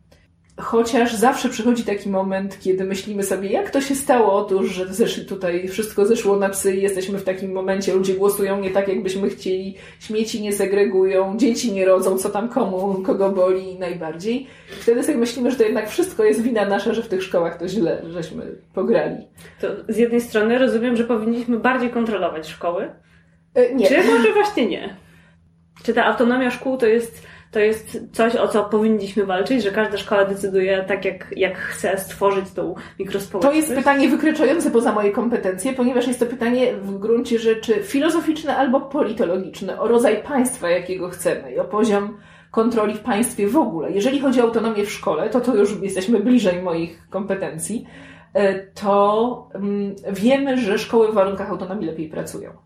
Chociaż 0.61 1.15
zawsze 1.15 1.49
przychodzi 1.49 1.83
taki 1.83 2.09
moment, 2.09 2.59
kiedy 2.59 2.83
myślimy 2.83 3.23
sobie, 3.23 3.49
jak 3.49 3.71
to 3.71 3.81
się 3.81 3.95
stało? 3.95 4.33
Otóż, 4.33 4.69
że 4.71 5.25
tutaj 5.25 5.67
wszystko 5.67 6.05
zeszło 6.05 6.37
na 6.37 6.49
psy 6.49 6.75
i 6.75 6.81
jesteśmy 6.81 7.19
w 7.19 7.23
takim 7.23 7.51
momencie, 7.51 7.93
ludzie 7.93 8.13
głosują 8.13 8.59
nie 8.59 8.69
tak, 8.69 8.87
jakbyśmy 8.87 9.29
chcieli, 9.29 9.75
śmieci 9.99 10.41
nie 10.41 10.53
segregują, 10.53 11.37
dzieci 11.37 11.71
nie 11.71 11.85
rodzą, 11.85 12.17
co 12.17 12.29
tam 12.29 12.49
komu, 12.49 13.01
kogo 13.05 13.29
boli 13.29 13.79
najbardziej. 13.79 14.47
Wtedy 14.79 15.03
sobie 15.03 15.17
myślimy, 15.17 15.51
że 15.51 15.57
to 15.57 15.63
jednak 15.63 15.89
wszystko 15.89 16.23
jest 16.23 16.41
wina 16.41 16.65
nasza, 16.65 16.93
że 16.93 17.03
w 17.03 17.07
tych 17.07 17.23
szkołach 17.23 17.57
to 17.57 17.67
źle, 17.67 18.01
żeśmy 18.09 18.55
pograli. 18.73 19.15
To 19.61 19.67
z 19.89 19.97
jednej 19.97 20.21
strony 20.21 20.57
rozumiem, 20.57 20.95
że 20.95 21.03
powinniśmy 21.03 21.59
bardziej 21.59 21.89
kontrolować 21.89 22.47
szkoły. 22.47 22.91
E, 23.55 23.75
nie. 23.75 23.87
Czy 23.87 24.03
może 24.03 24.33
właśnie 24.33 24.65
nie? 24.65 24.95
Czy 25.83 25.93
ta 25.93 26.05
autonomia 26.05 26.51
szkół 26.51 26.77
to 26.77 26.85
jest 26.85 27.25
to 27.55 27.59
jest 27.59 27.99
coś, 28.11 28.35
o 28.35 28.47
co 28.47 28.63
powinniśmy 28.63 29.25
walczyć, 29.25 29.63
że 29.63 29.71
każda 29.71 29.97
szkoła 29.97 30.25
decyduje 30.25 30.85
tak, 30.87 31.05
jak, 31.05 31.33
jak 31.35 31.57
chce 31.57 31.97
stworzyć 31.97 32.51
tą 32.51 32.75
mikrospołeczność? 32.99 33.57
To 33.57 33.73
jest 33.73 33.75
pytanie 33.75 34.09
wykraczające 34.09 34.71
poza 34.71 34.91
moje 34.91 35.11
kompetencje, 35.11 35.73
ponieważ 35.73 36.07
jest 36.07 36.19
to 36.19 36.25
pytanie 36.25 36.73
w 36.73 36.99
gruncie 36.99 37.39
rzeczy 37.39 37.83
filozoficzne 37.83 38.57
albo 38.57 38.81
politologiczne 38.81 39.79
o 39.79 39.87
rodzaj 39.87 40.23
państwa, 40.23 40.69
jakiego 40.69 41.09
chcemy 41.09 41.51
i 41.51 41.59
o 41.59 41.63
poziom 41.65 42.17
kontroli 42.51 42.93
w 42.93 42.99
państwie 42.99 43.47
w 43.47 43.57
ogóle. 43.57 43.91
Jeżeli 43.91 44.19
chodzi 44.19 44.41
o 44.41 44.43
autonomię 44.43 44.85
w 44.85 44.91
szkole, 44.91 45.29
to 45.29 45.41
to 45.41 45.55
już 45.55 45.81
jesteśmy 45.81 46.19
bliżej 46.19 46.61
moich 46.61 47.09
kompetencji, 47.09 47.85
e, 48.33 48.59
to 48.59 49.49
mm, 49.53 49.95
wiemy, 50.11 50.57
że 50.57 50.77
szkoły 50.77 51.11
w 51.11 51.13
warunkach 51.13 51.49
autonomii 51.49 51.87
lepiej 51.87 52.09
pracują. 52.09 52.64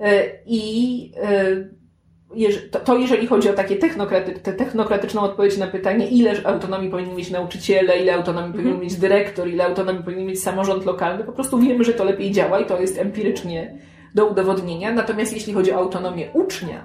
E, 0.00 0.24
I 0.46 1.12
e, 1.22 2.80
to, 2.84 2.96
jeżeli 2.98 3.26
chodzi 3.26 3.50
o 3.50 3.52
takie 3.52 3.76
technokraty, 3.76 4.32
technokratyczną 4.32 5.20
odpowiedź 5.22 5.58
na 5.58 5.66
pytanie, 5.66 6.08
ile 6.08 6.34
autonomii 6.44 6.90
powinni 6.90 7.14
mieć 7.14 7.30
nauczyciele, 7.30 7.98
ile 7.98 8.14
autonomii 8.14 8.46
mhm. 8.46 8.64
powinien 8.64 8.80
mieć 8.80 8.96
dyrektor, 8.96 9.48
ile 9.48 9.64
autonomii 9.64 10.02
powinien 10.02 10.26
mieć 10.26 10.42
samorząd 10.42 10.84
lokalny, 10.84 11.24
po 11.24 11.32
prostu 11.32 11.58
wiemy, 11.58 11.84
że 11.84 11.92
to 11.92 12.04
lepiej 12.04 12.30
działa 12.30 12.60
i 12.60 12.66
to 12.66 12.80
jest 12.80 12.98
empirycznie 12.98 13.78
do 14.14 14.26
udowodnienia. 14.26 14.92
Natomiast 14.92 15.32
jeśli 15.32 15.52
chodzi 15.52 15.72
o 15.72 15.76
autonomię 15.76 16.30
ucznia 16.34 16.84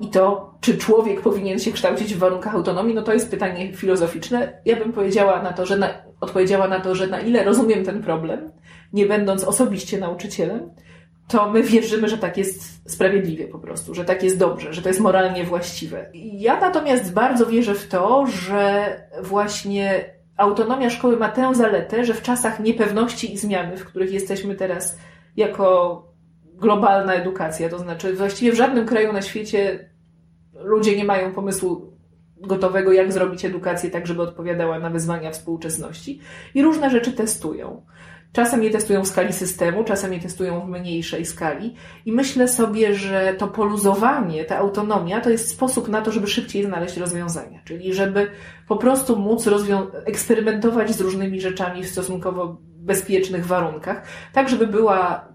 i 0.00 0.08
to, 0.08 0.54
czy 0.60 0.78
człowiek 0.78 1.20
powinien 1.20 1.58
się 1.58 1.72
kształcić 1.72 2.14
w 2.14 2.18
warunkach 2.18 2.54
autonomii, 2.54 2.94
no 2.94 3.02
to 3.02 3.12
jest 3.12 3.30
pytanie 3.30 3.72
filozoficzne. 3.72 4.60
Ja 4.64 4.76
bym 4.76 4.92
powiedziała 4.92 5.42
na 5.42 5.52
to, 5.52 5.66
że 5.66 5.78
na, 5.78 5.88
odpowiedziała 6.20 6.68
na 6.68 6.80
to, 6.80 6.94
że 6.94 7.06
na 7.06 7.20
ile 7.20 7.44
rozumiem 7.44 7.84
ten 7.84 8.02
problem, 8.02 8.50
nie 8.92 9.06
będąc 9.06 9.44
osobiście 9.44 9.98
nauczycielem, 9.98 10.70
to 11.32 11.50
my 11.50 11.62
wierzymy, 11.62 12.08
że 12.08 12.18
tak 12.18 12.36
jest 12.36 12.90
sprawiedliwie 12.92 13.48
po 13.48 13.58
prostu, 13.58 13.94
że 13.94 14.04
tak 14.04 14.22
jest 14.22 14.38
dobrze, 14.38 14.72
że 14.72 14.82
to 14.82 14.88
jest 14.88 15.00
moralnie 15.00 15.44
właściwe. 15.44 16.06
Ja 16.14 16.60
natomiast 16.60 17.12
bardzo 17.12 17.46
wierzę 17.46 17.74
w 17.74 17.88
to, 17.88 18.26
że 18.26 18.96
właśnie 19.22 20.04
autonomia 20.36 20.90
szkoły 20.90 21.16
ma 21.16 21.28
tę 21.28 21.54
zaletę, 21.54 22.04
że 22.04 22.14
w 22.14 22.22
czasach 22.22 22.60
niepewności 22.60 23.34
i 23.34 23.38
zmiany, 23.38 23.76
w 23.76 23.84
których 23.84 24.12
jesteśmy 24.12 24.54
teraz 24.54 24.98
jako 25.36 26.02
globalna 26.54 27.14
edukacja, 27.14 27.68
to 27.68 27.78
znaczy 27.78 28.14
właściwie 28.14 28.52
w 28.52 28.56
żadnym 28.56 28.86
kraju 28.86 29.12
na 29.12 29.22
świecie 29.22 29.90
ludzie 30.54 30.96
nie 30.96 31.04
mają 31.04 31.32
pomysłu 31.32 31.92
gotowego, 32.36 32.92
jak 32.92 33.12
zrobić 33.12 33.44
edukację 33.44 33.90
tak, 33.90 34.06
żeby 34.06 34.22
odpowiadała 34.22 34.78
na 34.78 34.90
wyzwania 34.90 35.30
współczesności 35.30 36.20
i 36.54 36.62
różne 36.62 36.90
rzeczy 36.90 37.12
testują. 37.12 37.82
Czasem 38.32 38.62
je 38.62 38.70
testują 38.70 39.04
w 39.04 39.08
skali 39.08 39.32
systemu, 39.32 39.84
czasem 39.84 40.12
je 40.12 40.20
testują 40.20 40.60
w 40.60 40.68
mniejszej 40.68 41.24
skali. 41.24 41.74
I 42.06 42.12
myślę 42.12 42.48
sobie, 42.48 42.94
że 42.94 43.34
to 43.38 43.48
poluzowanie, 43.48 44.44
ta 44.44 44.58
autonomia 44.58 45.20
to 45.20 45.30
jest 45.30 45.48
sposób 45.48 45.88
na 45.88 46.02
to, 46.02 46.12
żeby 46.12 46.26
szybciej 46.26 46.64
znaleźć 46.64 46.96
rozwiązania. 46.96 47.60
Czyli 47.64 47.94
żeby 47.94 48.30
po 48.68 48.76
prostu 48.76 49.16
móc 49.16 49.48
eksperymentować 50.04 50.90
z 50.90 51.00
różnymi 51.00 51.40
rzeczami 51.40 51.82
w 51.82 51.88
stosunkowo 51.88 52.56
bezpiecznych 52.60 53.46
warunkach, 53.46 54.02
tak 54.32 54.48
żeby 54.48 54.66
była 54.66 55.32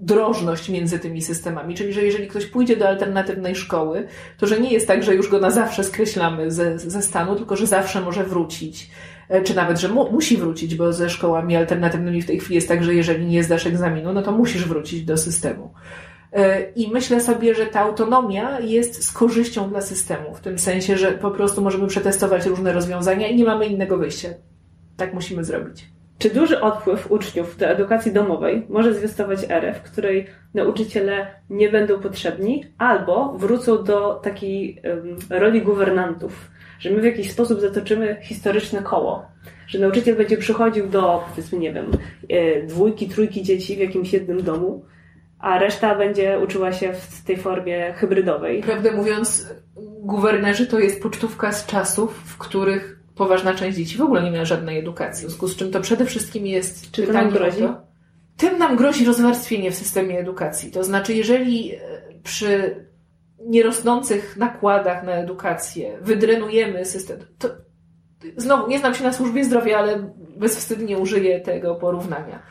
drożność 0.00 0.68
między 0.68 0.98
tymi 0.98 1.22
systemami. 1.22 1.74
Czyli, 1.74 1.92
że 1.92 2.02
jeżeli 2.02 2.28
ktoś 2.28 2.46
pójdzie 2.46 2.76
do 2.76 2.88
alternatywnej 2.88 3.56
szkoły, 3.56 4.06
to 4.38 4.46
że 4.46 4.60
nie 4.60 4.72
jest 4.72 4.86
tak, 4.86 5.02
że 5.02 5.14
już 5.14 5.28
go 5.28 5.38
na 5.38 5.50
zawsze 5.50 5.84
skreślamy 5.84 6.50
ze, 6.50 6.78
ze 6.78 7.02
stanu, 7.02 7.36
tylko 7.36 7.56
że 7.56 7.66
zawsze 7.66 8.00
może 8.00 8.24
wrócić 8.24 8.90
czy 9.44 9.56
nawet, 9.56 9.80
że 9.80 9.88
mu, 9.88 10.12
musi 10.12 10.36
wrócić, 10.36 10.74
bo 10.74 10.92
ze 10.92 11.10
szkołami 11.10 11.56
alternatywnymi 11.56 12.22
w 12.22 12.26
tej 12.26 12.40
chwili 12.40 12.54
jest 12.54 12.68
tak, 12.68 12.84
że 12.84 12.94
jeżeli 12.94 13.26
nie 13.26 13.42
zdasz 13.42 13.66
egzaminu, 13.66 14.12
no 14.12 14.22
to 14.22 14.32
musisz 14.32 14.68
wrócić 14.68 15.04
do 15.04 15.16
systemu. 15.16 15.70
E, 16.32 16.70
I 16.70 16.90
myślę 16.92 17.20
sobie, 17.20 17.54
że 17.54 17.66
ta 17.66 17.80
autonomia 17.80 18.60
jest 18.60 19.04
z 19.04 19.12
korzyścią 19.12 19.68
dla 19.68 19.80
systemu, 19.80 20.34
w 20.34 20.40
tym 20.40 20.58
sensie, 20.58 20.96
że 20.96 21.12
po 21.12 21.30
prostu 21.30 21.62
możemy 21.62 21.86
przetestować 21.86 22.46
różne 22.46 22.72
rozwiązania 22.72 23.28
i 23.28 23.36
nie 23.36 23.44
mamy 23.44 23.66
innego 23.66 23.96
wyjścia. 23.96 24.28
Tak 24.96 25.14
musimy 25.14 25.44
zrobić. 25.44 25.84
Czy 26.18 26.30
duży 26.30 26.60
odpływ 26.60 27.12
uczniów 27.12 27.56
do 27.56 27.66
edukacji 27.66 28.12
domowej 28.12 28.66
może 28.68 28.94
zwiastować 28.94 29.38
erę, 29.48 29.74
w 29.74 29.82
której 29.82 30.26
nauczyciele 30.54 31.26
nie 31.50 31.68
będą 31.68 32.00
potrzebni, 32.00 32.64
albo 32.78 33.32
wrócą 33.38 33.84
do 33.84 34.14
takiej 34.14 34.82
um, 34.84 35.16
roli 35.30 35.62
guwernantów, 35.62 36.50
że 36.80 36.90
my 36.90 37.00
w 37.00 37.04
jakiś 37.04 37.30
sposób 37.30 37.60
zatoczymy 37.60 38.16
historyczne 38.22 38.82
koło. 38.82 39.26
Że 39.66 39.78
nauczyciel 39.78 40.16
będzie 40.16 40.36
przychodził 40.36 40.88
do, 40.88 41.24
powiedzmy, 41.30 41.58
nie 41.58 41.72
wiem, 41.72 41.90
e, 42.28 42.62
dwójki, 42.62 43.08
trójki 43.08 43.42
dzieci 43.42 43.76
w 43.76 43.78
jakimś 43.78 44.12
jednym 44.12 44.42
domu, 44.42 44.84
a 45.38 45.58
reszta 45.58 45.94
będzie 45.94 46.38
uczyła 46.38 46.72
się 46.72 46.92
w 46.92 47.24
tej 47.24 47.36
formie 47.36 47.92
hybrydowej. 47.92 48.62
Prawdę 48.62 48.92
mówiąc, 48.92 49.54
guwernerzy 50.02 50.66
to 50.66 50.78
jest 50.78 51.02
pocztówka 51.02 51.52
z 51.52 51.66
czasów, 51.66 52.22
w 52.24 52.38
których 52.38 53.00
poważna 53.14 53.54
część 53.54 53.78
dzieci 53.78 53.98
w 53.98 54.02
ogóle 54.02 54.22
nie 54.22 54.30
miała 54.30 54.44
żadnej 54.44 54.78
edukacji. 54.78 55.26
W 55.26 55.28
związku 55.28 55.48
z 55.48 55.56
czym 55.56 55.70
to 55.70 55.80
przede 55.80 56.04
wszystkim 56.04 56.46
jest 56.46 56.90
Czy 56.90 57.12
nam 57.12 57.30
grozi? 57.30 57.62
Tym 58.36 58.58
nam 58.58 58.76
grozi 58.76 59.04
rozwarstwienie 59.04 59.70
w 59.70 59.74
systemie 59.74 60.18
edukacji. 60.18 60.70
To 60.70 60.84
znaczy, 60.84 61.14
jeżeli 61.14 61.74
e, 61.74 61.78
przy 62.22 62.74
nierosnących 63.46 64.36
nakładach 64.36 65.04
na 65.04 65.12
edukację, 65.12 65.98
wydrenujemy 66.00 66.84
system. 66.84 67.18
To, 67.38 67.48
znowu, 68.36 68.68
nie 68.68 68.78
znam 68.78 68.94
się 68.94 69.04
na 69.04 69.12
służbie 69.12 69.44
zdrowia, 69.44 69.78
ale 69.78 70.12
bezwstydnie 70.36 70.98
użyję 70.98 71.40
tego 71.40 71.74
porównania. 71.74 72.42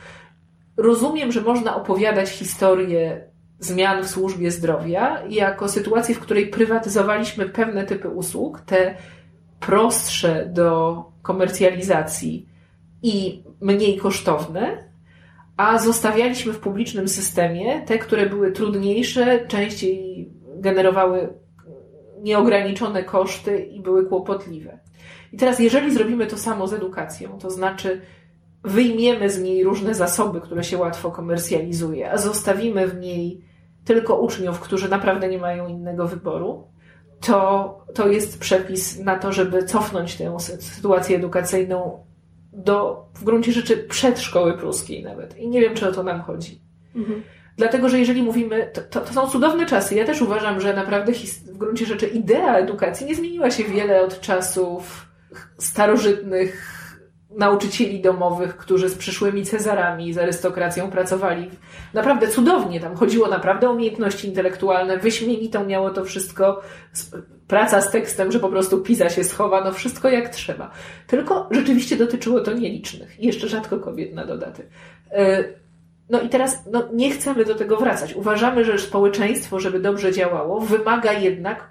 Rozumiem, 0.77 1.31
że 1.31 1.41
można 1.41 1.75
opowiadać 1.75 2.29
historię 2.29 3.29
zmian 3.59 4.03
w 4.03 4.09
służbie 4.09 4.51
zdrowia 4.51 5.23
jako 5.29 5.69
sytuację, 5.69 6.15
w 6.15 6.19
której 6.19 6.47
prywatyzowaliśmy 6.47 7.49
pewne 7.49 7.85
typy 7.85 8.09
usług, 8.09 8.61
te 8.61 8.95
prostsze 9.59 10.45
do 10.45 11.03
komercjalizacji 11.21 12.49
i 13.03 13.43
mniej 13.61 13.97
kosztowne, 13.97 14.89
a 15.57 15.77
zostawialiśmy 15.77 16.53
w 16.53 16.59
publicznym 16.59 17.07
systemie 17.07 17.81
te, 17.81 17.97
które 17.97 18.25
były 18.25 18.51
trudniejsze, 18.51 19.47
częściej 19.47 20.29
generowały 20.61 21.33
nieograniczone 22.21 23.03
koszty 23.03 23.59
i 23.59 23.81
były 23.81 24.05
kłopotliwe. 24.05 24.79
I 25.33 25.37
teraz, 25.37 25.59
jeżeli 25.59 25.93
zrobimy 25.93 26.27
to 26.27 26.37
samo 26.37 26.67
z 26.67 26.73
edukacją, 26.73 27.37
to 27.37 27.49
znaczy 27.49 28.01
wyjmiemy 28.63 29.29
z 29.29 29.41
niej 29.41 29.63
różne 29.63 29.95
zasoby, 29.95 30.41
które 30.41 30.63
się 30.63 30.77
łatwo 30.77 31.11
komercjalizuje, 31.11 32.11
a 32.11 32.17
zostawimy 32.17 32.87
w 32.87 32.99
niej 32.99 33.41
tylko 33.85 34.19
uczniów, 34.19 34.59
którzy 34.59 34.89
naprawdę 34.89 35.27
nie 35.27 35.37
mają 35.37 35.67
innego 35.67 36.07
wyboru, 36.07 36.67
to, 37.21 37.85
to 37.93 38.07
jest 38.07 38.39
przepis 38.39 38.99
na 38.99 39.19
to, 39.19 39.33
żeby 39.33 39.63
cofnąć 39.63 40.15
tę 40.15 40.39
sytuację 40.59 41.17
edukacyjną 41.17 42.05
do, 42.53 43.05
w 43.13 43.23
gruncie 43.23 43.51
rzeczy, 43.51 43.77
przedszkoły 43.77 44.57
pruskiej 44.57 45.03
nawet. 45.03 45.37
I 45.37 45.47
nie 45.47 45.61
wiem, 45.61 45.75
czy 45.75 45.89
o 45.89 45.91
to 45.91 46.03
nam 46.03 46.21
chodzi. 46.21 46.61
Mhm. 46.95 47.23
Dlatego, 47.59 47.89
że 47.89 47.99
jeżeli 47.99 48.23
mówimy, 48.23 48.71
to, 48.73 48.81
to, 48.81 49.01
to, 49.01 49.13
są 49.13 49.27
cudowne 49.27 49.65
czasy. 49.65 49.95
Ja 49.95 50.05
też 50.05 50.21
uważam, 50.21 50.61
że 50.61 50.73
naprawdę 50.73 51.13
w 51.45 51.57
gruncie 51.57 51.85
rzeczy 51.85 52.07
idea 52.07 52.57
edukacji 52.57 53.05
nie 53.05 53.15
zmieniła 53.15 53.51
się 53.51 53.63
wiele 53.63 54.01
od 54.01 54.21
czasów 54.21 55.05
starożytnych 55.57 56.79
nauczycieli 57.29 58.01
domowych, 58.01 58.57
którzy 58.57 58.89
z 58.89 58.95
przyszłymi 58.95 59.45
Cezarami, 59.45 60.13
z 60.13 60.17
arystokracją 60.17 60.91
pracowali 60.91 61.49
naprawdę 61.93 62.27
cudownie. 62.27 62.79
Tam 62.79 62.95
chodziło 62.95 63.27
naprawdę 63.27 63.69
o 63.69 63.71
umiejętności 63.71 64.27
intelektualne, 64.27 64.97
wyśmienitą 64.97 65.65
miało 65.65 65.89
to 65.89 66.05
wszystko, 66.05 66.61
praca 67.47 67.81
z 67.81 67.91
tekstem, 67.91 68.31
że 68.31 68.39
po 68.39 68.49
prostu 68.49 68.81
pisa 68.81 69.09
się 69.09 69.23
schowa, 69.23 69.63
no 69.63 69.71
wszystko 69.71 70.09
jak 70.09 70.29
trzeba. 70.29 70.71
Tylko 71.07 71.49
rzeczywiście 71.51 71.95
dotyczyło 71.95 72.41
to 72.41 72.53
nielicznych 72.53 73.19
jeszcze 73.19 73.47
rzadko 73.47 73.79
kobiet 73.79 74.13
na 74.13 74.25
dodatek. 74.25 74.67
No 76.09 76.21
i 76.21 76.29
teraz 76.29 76.65
no, 76.71 76.89
nie 76.93 77.11
chcemy 77.11 77.45
do 77.45 77.55
tego 77.55 77.77
wracać. 77.77 78.15
Uważamy, 78.15 78.65
że 78.65 78.79
społeczeństwo, 78.79 79.59
żeby 79.59 79.79
dobrze 79.79 80.11
działało, 80.11 80.61
wymaga 80.61 81.13
jednak 81.13 81.69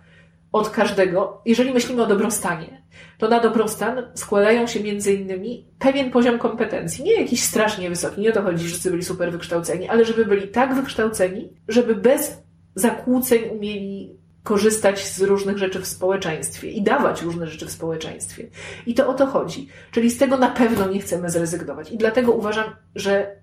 od 0.52 0.70
każdego, 0.70 1.42
jeżeli 1.44 1.72
myślimy 1.72 2.02
o 2.02 2.06
dobrostanie, 2.06 2.82
to 3.18 3.28
na 3.28 3.40
dobrostan 3.40 4.02
składają 4.14 4.66
się 4.66 4.80
między 4.80 5.12
innymi 5.12 5.66
pewien 5.78 6.10
poziom 6.10 6.38
kompetencji. 6.38 7.04
Nie 7.04 7.20
jakiś 7.20 7.42
strasznie 7.42 7.88
wysoki, 7.88 8.20
nie 8.20 8.30
o 8.30 8.32
to 8.32 8.42
chodzi, 8.42 8.58
że 8.58 8.68
wszyscy 8.68 8.90
byli 8.90 9.04
super 9.04 9.32
wykształceni, 9.32 9.88
ale 9.88 10.04
żeby 10.04 10.24
byli 10.24 10.48
tak 10.48 10.74
wykształceni, 10.74 11.48
żeby 11.68 11.94
bez 11.94 12.42
zakłóceń 12.74 13.42
umieli 13.50 14.18
korzystać 14.42 15.06
z 15.06 15.22
różnych 15.22 15.58
rzeczy 15.58 15.80
w 15.80 15.86
społeczeństwie 15.86 16.70
i 16.70 16.82
dawać 16.82 17.22
różne 17.22 17.46
rzeczy 17.46 17.66
w 17.66 17.70
społeczeństwie. 17.70 18.48
I 18.86 18.94
to 18.94 19.08
o 19.08 19.14
to 19.14 19.26
chodzi. 19.26 19.68
Czyli 19.90 20.10
z 20.10 20.18
tego 20.18 20.36
na 20.36 20.48
pewno 20.48 20.88
nie 20.88 21.00
chcemy 21.00 21.30
zrezygnować. 21.30 21.92
I 21.92 21.96
dlatego 21.96 22.32
uważam, 22.32 22.64
że 22.94 23.36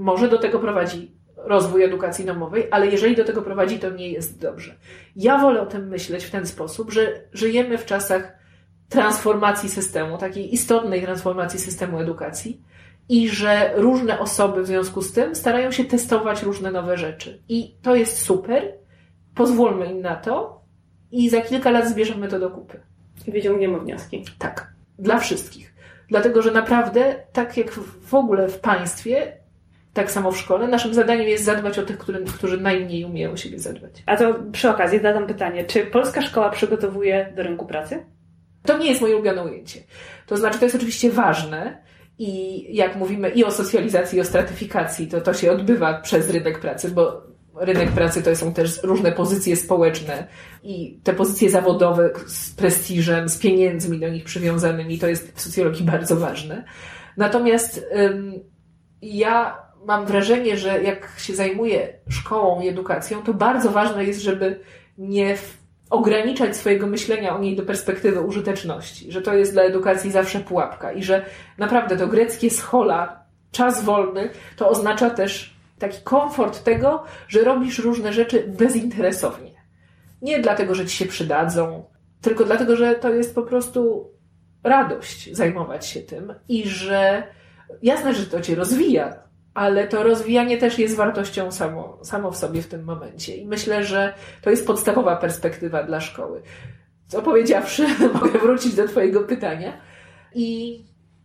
może 0.00 0.28
do 0.28 0.38
tego 0.38 0.58
prowadzi 0.58 1.18
rozwój 1.36 1.84
edukacji 1.84 2.24
domowej, 2.24 2.68
ale 2.70 2.86
jeżeli 2.86 3.16
do 3.16 3.24
tego 3.24 3.42
prowadzi, 3.42 3.78
to 3.78 3.90
nie 3.90 4.10
jest 4.10 4.40
dobrze. 4.40 4.74
Ja 5.16 5.38
wolę 5.38 5.60
o 5.60 5.66
tym 5.66 5.88
myśleć 5.88 6.24
w 6.24 6.30
ten 6.30 6.46
sposób, 6.46 6.92
że 6.92 7.20
żyjemy 7.32 7.78
w 7.78 7.86
czasach 7.86 8.38
transformacji 8.88 9.68
systemu, 9.68 10.18
takiej 10.18 10.54
istotnej 10.54 11.02
transformacji 11.02 11.60
systemu 11.60 11.98
edukacji 11.98 12.62
i 13.08 13.28
że 13.28 13.72
różne 13.76 14.18
osoby 14.18 14.62
w 14.62 14.66
związku 14.66 15.02
z 15.02 15.12
tym 15.12 15.34
starają 15.34 15.70
się 15.70 15.84
testować 15.84 16.42
różne 16.42 16.70
nowe 16.70 16.96
rzeczy. 16.96 17.42
I 17.48 17.74
to 17.82 17.94
jest 17.94 18.20
super, 18.20 18.72
pozwólmy 19.34 19.86
im 19.86 20.00
na 20.00 20.16
to 20.16 20.60
i 21.10 21.30
za 21.30 21.40
kilka 21.40 21.70
lat 21.70 21.88
zbierzemy 21.88 22.28
to 22.28 22.38
do 22.38 22.50
kupy. 22.50 22.80
I 23.26 23.30
wyciągniemy 23.30 23.80
wnioski. 23.80 24.24
Tak, 24.38 24.72
dla 24.98 25.18
wszystkich. 25.18 25.74
Dlatego, 26.08 26.42
że 26.42 26.50
naprawdę, 26.50 27.14
tak 27.32 27.56
jak 27.56 27.70
w 28.02 28.14
ogóle 28.14 28.48
w 28.48 28.60
państwie, 28.60 29.32
tak 29.98 30.10
samo 30.10 30.32
w 30.32 30.38
szkole, 30.38 30.68
naszym 30.68 30.94
zadaniem 30.94 31.28
jest 31.28 31.44
zadbać 31.44 31.78
o 31.78 31.82
tych, 31.82 31.98
którzy, 31.98 32.24
którzy 32.24 32.60
najmniej 32.60 33.04
umieją 33.04 33.30
o 33.30 33.36
siebie 33.36 33.58
zadbać. 33.58 34.02
A 34.06 34.16
to 34.16 34.34
przy 34.52 34.70
okazji 34.70 35.00
zadam 35.00 35.26
pytanie, 35.26 35.64
czy 35.64 35.86
polska 35.86 36.22
szkoła 36.22 36.50
przygotowuje 36.50 37.32
do 37.36 37.42
rynku 37.42 37.66
pracy? 37.66 38.06
To 38.62 38.78
nie 38.78 38.88
jest 38.88 39.00
moje 39.00 39.14
ulubione 39.14 39.42
ujęcie. 39.42 39.80
To 40.26 40.36
znaczy, 40.36 40.58
to 40.58 40.64
jest 40.64 40.76
oczywiście 40.76 41.10
ważne 41.10 41.82
i 42.18 42.64
jak 42.76 42.96
mówimy 42.96 43.30
i 43.30 43.44
o 43.44 43.50
socjalizacji, 43.50 44.18
i 44.18 44.20
o 44.20 44.24
stratyfikacji, 44.24 45.06
to 45.08 45.20
to 45.20 45.34
się 45.34 45.52
odbywa 45.52 46.00
przez 46.00 46.30
rynek 46.30 46.58
pracy, 46.58 46.90
bo 46.90 47.22
rynek 47.56 47.90
pracy 47.90 48.22
to 48.22 48.36
są 48.36 48.54
też 48.54 48.82
różne 48.82 49.12
pozycje 49.12 49.56
społeczne 49.56 50.26
i 50.62 51.00
te 51.04 51.14
pozycje 51.14 51.50
zawodowe 51.50 52.10
z 52.26 52.50
prestiżem, 52.50 53.28
z 53.28 53.38
pieniędzmi 53.38 54.00
do 54.00 54.08
nich 54.08 54.24
przywiązanymi, 54.24 54.98
to 54.98 55.08
jest 55.08 55.32
w 55.36 55.40
socjologii 55.40 55.84
bardzo 55.84 56.16
ważne. 56.16 56.64
Natomiast 57.16 57.86
ym, 57.96 58.40
ja 59.02 59.67
mam 59.84 60.06
wrażenie, 60.06 60.56
że 60.56 60.82
jak 60.82 61.08
się 61.18 61.34
zajmuję 61.34 61.88
szkołą 62.08 62.60
i 62.60 62.68
edukacją, 62.68 63.22
to 63.22 63.34
bardzo 63.34 63.70
ważne 63.70 64.04
jest, 64.04 64.20
żeby 64.22 64.60
nie 64.98 65.36
ograniczać 65.90 66.56
swojego 66.56 66.86
myślenia 66.86 67.36
o 67.36 67.38
niej 67.38 67.56
do 67.56 67.62
perspektywy 67.62 68.20
użyteczności, 68.20 69.12
że 69.12 69.22
to 69.22 69.34
jest 69.34 69.52
dla 69.52 69.62
edukacji 69.62 70.10
zawsze 70.10 70.40
pułapka 70.40 70.92
i 70.92 71.02
że 71.02 71.24
naprawdę 71.58 71.96
to 71.96 72.06
greckie 72.06 72.50
schola, 72.50 73.22
czas 73.50 73.84
wolny, 73.84 74.30
to 74.56 74.68
oznacza 74.68 75.10
też 75.10 75.56
taki 75.78 76.02
komfort 76.04 76.64
tego, 76.64 77.04
że 77.28 77.40
robisz 77.40 77.78
różne 77.78 78.12
rzeczy 78.12 78.44
bezinteresownie. 78.58 79.52
Nie 80.22 80.40
dlatego, 80.40 80.74
że 80.74 80.86
ci 80.86 80.96
się 80.96 81.06
przydadzą, 81.06 81.84
tylko 82.20 82.44
dlatego, 82.44 82.76
że 82.76 82.94
to 82.94 83.10
jest 83.10 83.34
po 83.34 83.42
prostu 83.42 84.10
radość 84.64 85.36
zajmować 85.36 85.86
się 85.86 86.00
tym 86.00 86.34
i 86.48 86.68
że 86.68 87.22
jasne, 87.82 88.14
że 88.14 88.26
to 88.26 88.40
cię 88.40 88.54
rozwija, 88.54 89.27
ale 89.54 89.88
to 89.88 90.02
rozwijanie 90.02 90.58
też 90.58 90.78
jest 90.78 90.96
wartością 90.96 91.52
samo, 91.52 91.98
samo 92.02 92.30
w 92.30 92.36
sobie 92.36 92.62
w 92.62 92.68
tym 92.68 92.84
momencie. 92.84 93.36
I 93.36 93.46
myślę, 93.46 93.84
że 93.84 94.14
to 94.42 94.50
jest 94.50 94.66
podstawowa 94.66 95.16
perspektywa 95.16 95.82
dla 95.82 96.00
szkoły. 96.00 96.42
Co 97.08 97.22
powiedziawszy, 97.22 97.86
mogę 98.22 98.38
wrócić 98.38 98.74
do 98.74 98.88
Twojego 98.88 99.20
pytania. 99.20 99.72
I 100.34 100.78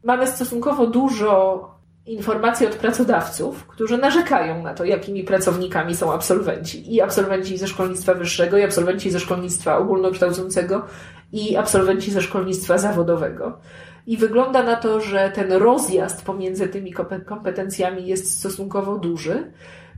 mamy 0.03 0.27
stosunkowo 0.27 0.88
dużo 0.88 1.70
informacji 2.06 2.68
od 2.68 2.75
pracodawców, 2.75 3.68
którzy 3.68 3.98
narzekają 3.98 4.63
na 4.63 4.74
to, 4.74 4.86
jakimi 4.86 5.24
pracownikami 5.24 5.96
są 5.96 6.13
absolwenci. 6.13 6.96
I 6.96 7.01
absolwenci 7.01 7.58
ze 7.58 7.68
szkolnictwa 7.68 8.13
wyższego, 8.13 8.58
i 8.58 8.63
absolwenci 8.63 9.12
ze 9.12 9.20
szkolnictwa 9.20 9.77
ogólnokształcącego, 9.77 10.86
i 11.32 11.58
absolwenci 11.58 12.12
ze 12.12 12.22
szkolnictwa 12.22 12.77
zawodowego. 12.77 13.60
I 14.08 14.18
wygląda 14.18 14.64
na 14.64 14.76
to, 14.76 15.02
że 15.02 15.32
ten 15.36 15.52
rozjazd 15.52 16.26
pomiędzy 16.26 16.68
tymi 16.68 16.94
kompetencjami 17.26 18.08
jest 18.08 18.39
stosunkowo 18.39 18.98
duży. 18.98 19.52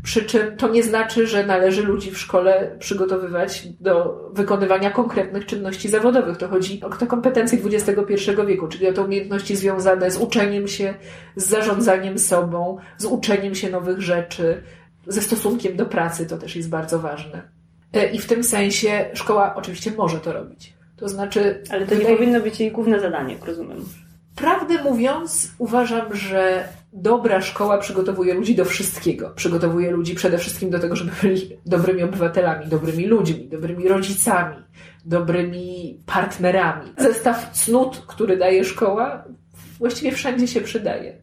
Przy 0.04 0.26
czym 0.26 0.58
to 0.58 0.68
nie 0.68 0.84
znaczy, 0.84 1.28
że 1.28 1.46
należy 1.46 1.84
ludzi 1.84 2.12
w 2.12 2.18
szkole 2.18 2.76
przygotowywać 2.80 3.68
do 3.80 4.20
wykonywania 4.34 4.92
konkretnych 4.92 5.46
czynności 5.46 5.90
zawodowych. 5.90 6.38
To 6.38 6.48
chodzi 6.48 6.82
o 6.84 6.90
te 6.90 7.08
kompetencje 7.08 7.60
XXI 7.66 8.32
wieku, 8.48 8.68
czyli 8.68 8.88
o 8.88 8.94
te 8.94 9.02
umiejętności 9.02 9.56
związane 9.56 10.12
z 10.12 10.18
uczeniem 10.18 10.68
się, 10.68 10.94
z 11.36 11.48
zarządzaniem 11.48 12.20
sobą, 12.20 12.78
z 12.98 13.06
uczeniem 13.06 13.56
się 13.56 13.70
nowych 13.70 14.02
rzeczy, 14.02 14.64
ze 15.08 15.22
stosunkiem 15.22 15.76
do 15.76 15.86
pracy. 15.86 16.26
To 16.26 16.38
też 16.38 16.56
jest 16.56 16.70
bardzo 16.70 17.00
ważne. 17.00 17.42
E, 17.94 18.12
I 18.12 18.20
w 18.20 18.28
tym 18.28 18.44
sensie 18.44 19.10
szkoła 19.14 19.56
oczywiście 19.56 19.92
może 19.98 20.20
to 20.20 20.34
robić. 20.34 20.75
To 20.98 21.10
znaczy. 21.10 21.64
Ale 21.70 21.88
to 21.88 21.96
nie 21.96 22.06
powinno 22.06 22.40
być 22.40 22.60
jej 22.60 22.72
główne 22.72 23.00
zadanie, 23.00 23.34
jak 23.34 23.46
rozumiem. 23.46 23.86
Prawdę 24.36 24.84
mówiąc, 24.84 25.52
uważam, 25.58 26.16
że 26.16 26.68
dobra 26.94 27.42
szkoła 27.42 27.78
przygotowuje 27.78 28.34
ludzi 28.34 28.56
do 28.56 28.66
wszystkiego. 28.66 29.30
Przygotowuje 29.36 29.92
ludzi 29.92 30.16
przede 30.16 30.38
wszystkim 30.38 30.70
do 30.70 30.80
tego, 30.80 30.96
żeby 30.96 31.12
byli 31.22 31.58
dobrymi 31.66 32.04
obywatelami, 32.04 32.68
dobrymi 32.68 33.06
ludźmi, 33.06 33.50
dobrymi 33.50 33.88
rodzicami, 33.88 34.56
dobrymi 35.06 36.00
partnerami. 36.06 36.94
Zestaw 36.98 37.52
cnót, 37.52 38.04
który 38.08 38.38
daje 38.38 38.64
szkoła, 38.64 39.26
właściwie 39.78 40.12
wszędzie 40.12 40.48
się 40.48 40.62
przydaje. 40.62 41.22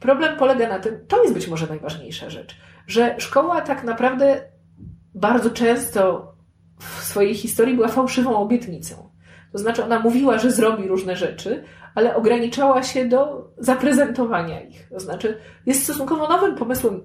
Problem 0.00 0.36
polega 0.36 0.68
na 0.68 0.78
tym, 0.78 1.06
to 1.08 1.22
jest 1.22 1.34
być 1.34 1.48
może 1.48 1.66
najważniejsza 1.66 2.30
rzecz, 2.30 2.56
że 2.86 3.14
szkoła 3.18 3.60
tak 3.60 3.84
naprawdę 3.84 4.40
bardzo 5.14 5.50
często 5.50 6.32
w 6.78 7.04
swojej 7.04 7.34
historii 7.34 7.74
była 7.74 7.88
fałszywą 7.88 8.36
obietnicą. 8.36 9.13
To 9.54 9.58
znaczy, 9.58 9.84
ona 9.84 9.98
mówiła, 9.98 10.38
że 10.38 10.52
zrobi 10.52 10.88
różne 10.88 11.16
rzeczy, 11.16 11.64
ale 11.94 12.16
ograniczała 12.16 12.82
się 12.82 13.08
do 13.08 13.50
zaprezentowania 13.58 14.60
ich. 14.60 14.88
To 14.88 15.00
znaczy, 15.00 15.38
jest 15.66 15.84
stosunkowo 15.84 16.28
nowym 16.28 16.56
pomysłem 16.56 17.00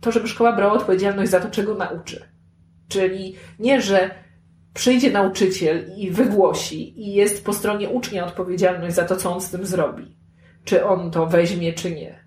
to, 0.00 0.12
żeby 0.12 0.28
szkoła 0.28 0.52
brała 0.52 0.72
odpowiedzialność 0.72 1.30
za 1.30 1.40
to, 1.40 1.50
czego 1.50 1.74
nauczy. 1.74 2.28
Czyli 2.88 3.34
nie, 3.58 3.82
że 3.82 4.10
przyjdzie 4.74 5.10
nauczyciel 5.10 5.84
i 5.96 6.10
wygłosi, 6.10 7.00
i 7.02 7.14
jest 7.14 7.44
po 7.44 7.52
stronie 7.52 7.88
ucznia 7.88 8.26
odpowiedzialność 8.26 8.94
za 8.94 9.04
to, 9.04 9.16
co 9.16 9.34
on 9.34 9.40
z 9.40 9.50
tym 9.50 9.66
zrobi. 9.66 10.16
Czy 10.64 10.84
on 10.84 11.10
to 11.10 11.26
weźmie, 11.26 11.72
czy 11.72 11.90
nie. 11.90 12.18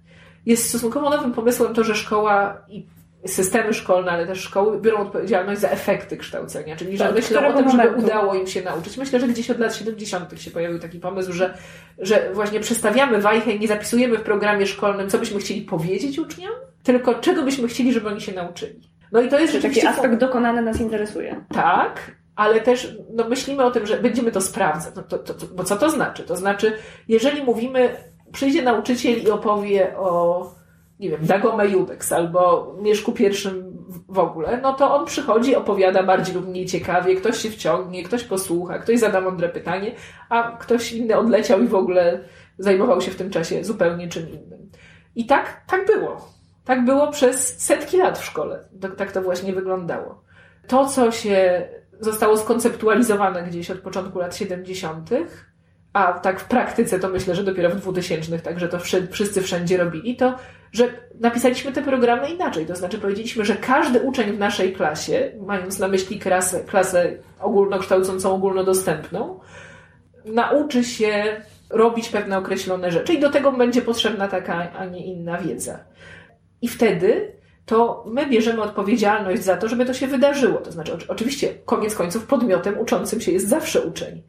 Jest 0.46 0.70
stosunkowo 0.70 1.10
nowym 1.10 1.34
pomysłem 1.34 1.74
to, 1.74 1.84
że 1.84 1.96
szkoła 1.96 2.66
i 2.70 2.88
systemy 3.26 3.74
szkolne, 3.74 4.12
ale 4.12 4.28
też 4.28 4.40
szkoły 4.40 4.82
biorą 4.82 4.98
odpowiedzialność 4.98 5.62
za 5.62 5.70
efekty 5.70 6.18
kształcenia, 6.18 6.76
czyli 6.76 6.98
że 6.98 7.04
tak, 7.04 7.16
myślą 7.16 7.48
o 7.48 7.54
tym, 7.54 7.70
żeby 7.70 7.90
udało 7.90 8.36
im 8.36 8.48
się 8.48 8.62
nauczyć. 8.62 8.98
Myślę, 8.98 9.20
że 9.20 9.28
gdzieś 9.28 9.50
od 9.52 9.60
lat 9.60 9.76
70. 9.76 10.42
się 10.42 10.52
pojawił 10.52 10.80
taki 10.80 11.00
pomysł, 11.00 11.34
że, 11.34 11.54
że 12.00 12.34
właśnie 12.34 12.60
przestawiamy 12.60 13.22
wajchę 13.22 13.52
i 13.52 13.60
nie 13.60 13.68
zapisujemy 13.68 14.18
w 14.18 14.22
programie 14.22 14.68
szkolnym, 14.68 15.10
co 15.10 15.18
byśmy 15.18 15.40
chcieli 15.40 15.62
powiedzieć 15.62 16.20
uczniom, 16.20 16.52
tylko 16.84 17.16
czego 17.16 17.44
byśmy 17.44 17.68
chcieli, 17.68 17.94
żeby 17.94 18.08
oni 18.08 18.22
się 18.22 18.32
nauczyli. 18.32 18.82
No 19.12 19.22
i 19.22 19.30
to 19.30 19.40
jest 19.40 19.54
rzeczywiście... 19.54 19.84
Taki 19.84 19.98
aspekt 19.98 20.16
dokonany 20.16 20.62
nas 20.62 20.82
interesuje. 20.82 21.46
Tak, 21.54 22.12
ale 22.36 22.62
też 22.62 22.98
no, 23.14 23.30
myślimy 23.30 23.64
o 23.64 23.72
tym, 23.72 23.86
że 23.86 23.98
będziemy 23.98 24.32
to 24.32 24.42
sprawdzać. 24.42 24.96
No, 24.96 25.04
to, 25.04 25.18
to, 25.18 25.34
to, 25.34 25.46
bo 25.56 25.64
co 25.64 25.76
to 25.76 25.90
znaczy? 25.90 26.24
To 26.24 26.36
znaczy, 26.36 26.74
jeżeli 27.08 27.44
mówimy, 27.44 27.96
przyjdzie 28.32 28.64
nauczyciel 28.64 29.24
i 29.24 29.30
opowie 29.30 29.98
o 29.98 30.58
nie 31.00 31.10
wiem, 31.10 31.26
Dagome 31.26 31.68
Judex 31.68 32.12
albo 32.12 32.74
Mieszku 32.82 33.12
pierwszym 33.12 33.78
w 34.10 34.20
ogóle, 34.20 34.60
no 34.62 34.74
to 34.74 34.96
on 34.96 35.06
przychodzi, 35.06 35.56
opowiada 35.56 36.04
bardziej 36.04 36.36
lub 36.36 36.48
mniej 36.48 36.66
ciekawie, 36.66 37.16
ktoś 37.16 37.38
się 37.38 37.50
wciągnie, 37.50 38.04
ktoś 38.04 38.24
posłucha, 38.24 38.80
ktoś 38.80 39.00
zada 39.00 39.22
mądre 39.22 39.50
pytanie, 39.50 39.96
a 40.30 40.58
ktoś 40.60 40.94
inny 40.94 41.18
odleciał 41.18 41.62
i 41.62 41.68
w 41.68 41.76
ogóle 41.76 42.20
zajmował 42.58 43.02
się 43.02 43.12
w 43.12 43.16
tym 43.16 43.30
czasie 43.30 43.64
zupełnie 43.64 44.08
czym 44.08 44.30
innym. 44.30 44.70
I 45.16 45.26
tak, 45.26 45.62
tak 45.68 45.86
było. 45.86 46.30
Tak 46.66 46.86
było 46.86 47.12
przez 47.12 47.60
setki 47.60 47.98
lat 47.98 48.20
w 48.20 48.26
szkole. 48.26 48.70
Tak, 48.82 48.96
tak 48.96 49.12
to 49.12 49.22
właśnie 49.22 49.54
wyglądało. 49.54 50.24
To, 50.68 50.86
co 50.86 51.12
się 51.12 51.68
zostało 52.00 52.38
skonceptualizowane 52.38 53.44
gdzieś 53.44 53.72
od 53.72 53.80
początku 53.80 54.20
lat 54.20 54.36
70., 54.36 55.10
a 55.94 56.14
tak 56.14 56.40
w 56.40 56.46
praktyce 56.46 57.00
to 57.00 57.10
myślę, 57.10 57.36
że 57.36 57.44
dopiero 57.44 57.70
w 57.70 57.76
2000, 57.76 58.40
także 58.40 58.68
to 58.68 58.80
wszyscy 59.12 59.42
wszędzie 59.42 59.78
robili, 59.78 60.16
to 60.16 60.36
że 60.72 60.88
napisaliśmy 61.20 61.72
te 61.72 61.82
programy 61.82 62.30
inaczej. 62.30 62.66
To 62.66 62.76
znaczy 62.76 62.98
powiedzieliśmy, 62.98 63.46
że 63.46 63.56
każdy 63.56 64.00
uczeń 64.00 64.32
w 64.32 64.40
naszej 64.40 64.74
klasie, 64.74 65.32
mając 65.40 65.80
na 65.80 65.88
myśli 65.88 66.20
klasę, 66.20 66.60
klasę 66.64 67.18
ogólnokształcącą, 67.40 68.36
ogólnodostępną, 68.36 69.40
nauczy 70.26 70.84
się 70.84 71.42
robić 71.70 72.10
pewne 72.10 72.38
określone 72.38 72.92
rzeczy 72.92 73.14
i 73.14 73.20
do 73.20 73.30
tego 73.30 73.52
będzie 73.52 73.82
potrzebna 73.82 74.28
taka, 74.28 74.72
a 74.72 74.86
nie 74.86 75.06
inna 75.06 75.38
wiedza. 75.38 75.80
I 76.62 76.68
wtedy 76.68 77.32
to 77.66 78.04
my 78.08 78.26
bierzemy 78.26 78.62
odpowiedzialność 78.62 79.44
za 79.44 79.58
to, 79.58 79.70
żeby 79.70 79.86
to 79.86 79.94
się 79.94 80.08
wydarzyło. 80.08 80.58
To 80.58 80.72
znaczy, 80.72 80.98
oczywiście, 81.08 81.54
koniec 81.66 81.96
końców, 81.96 82.26
podmiotem 82.26 82.80
uczącym 82.80 83.22
się 83.22 83.32
jest 83.32 83.48
zawsze 83.48 83.82
uczeń. 83.82 84.24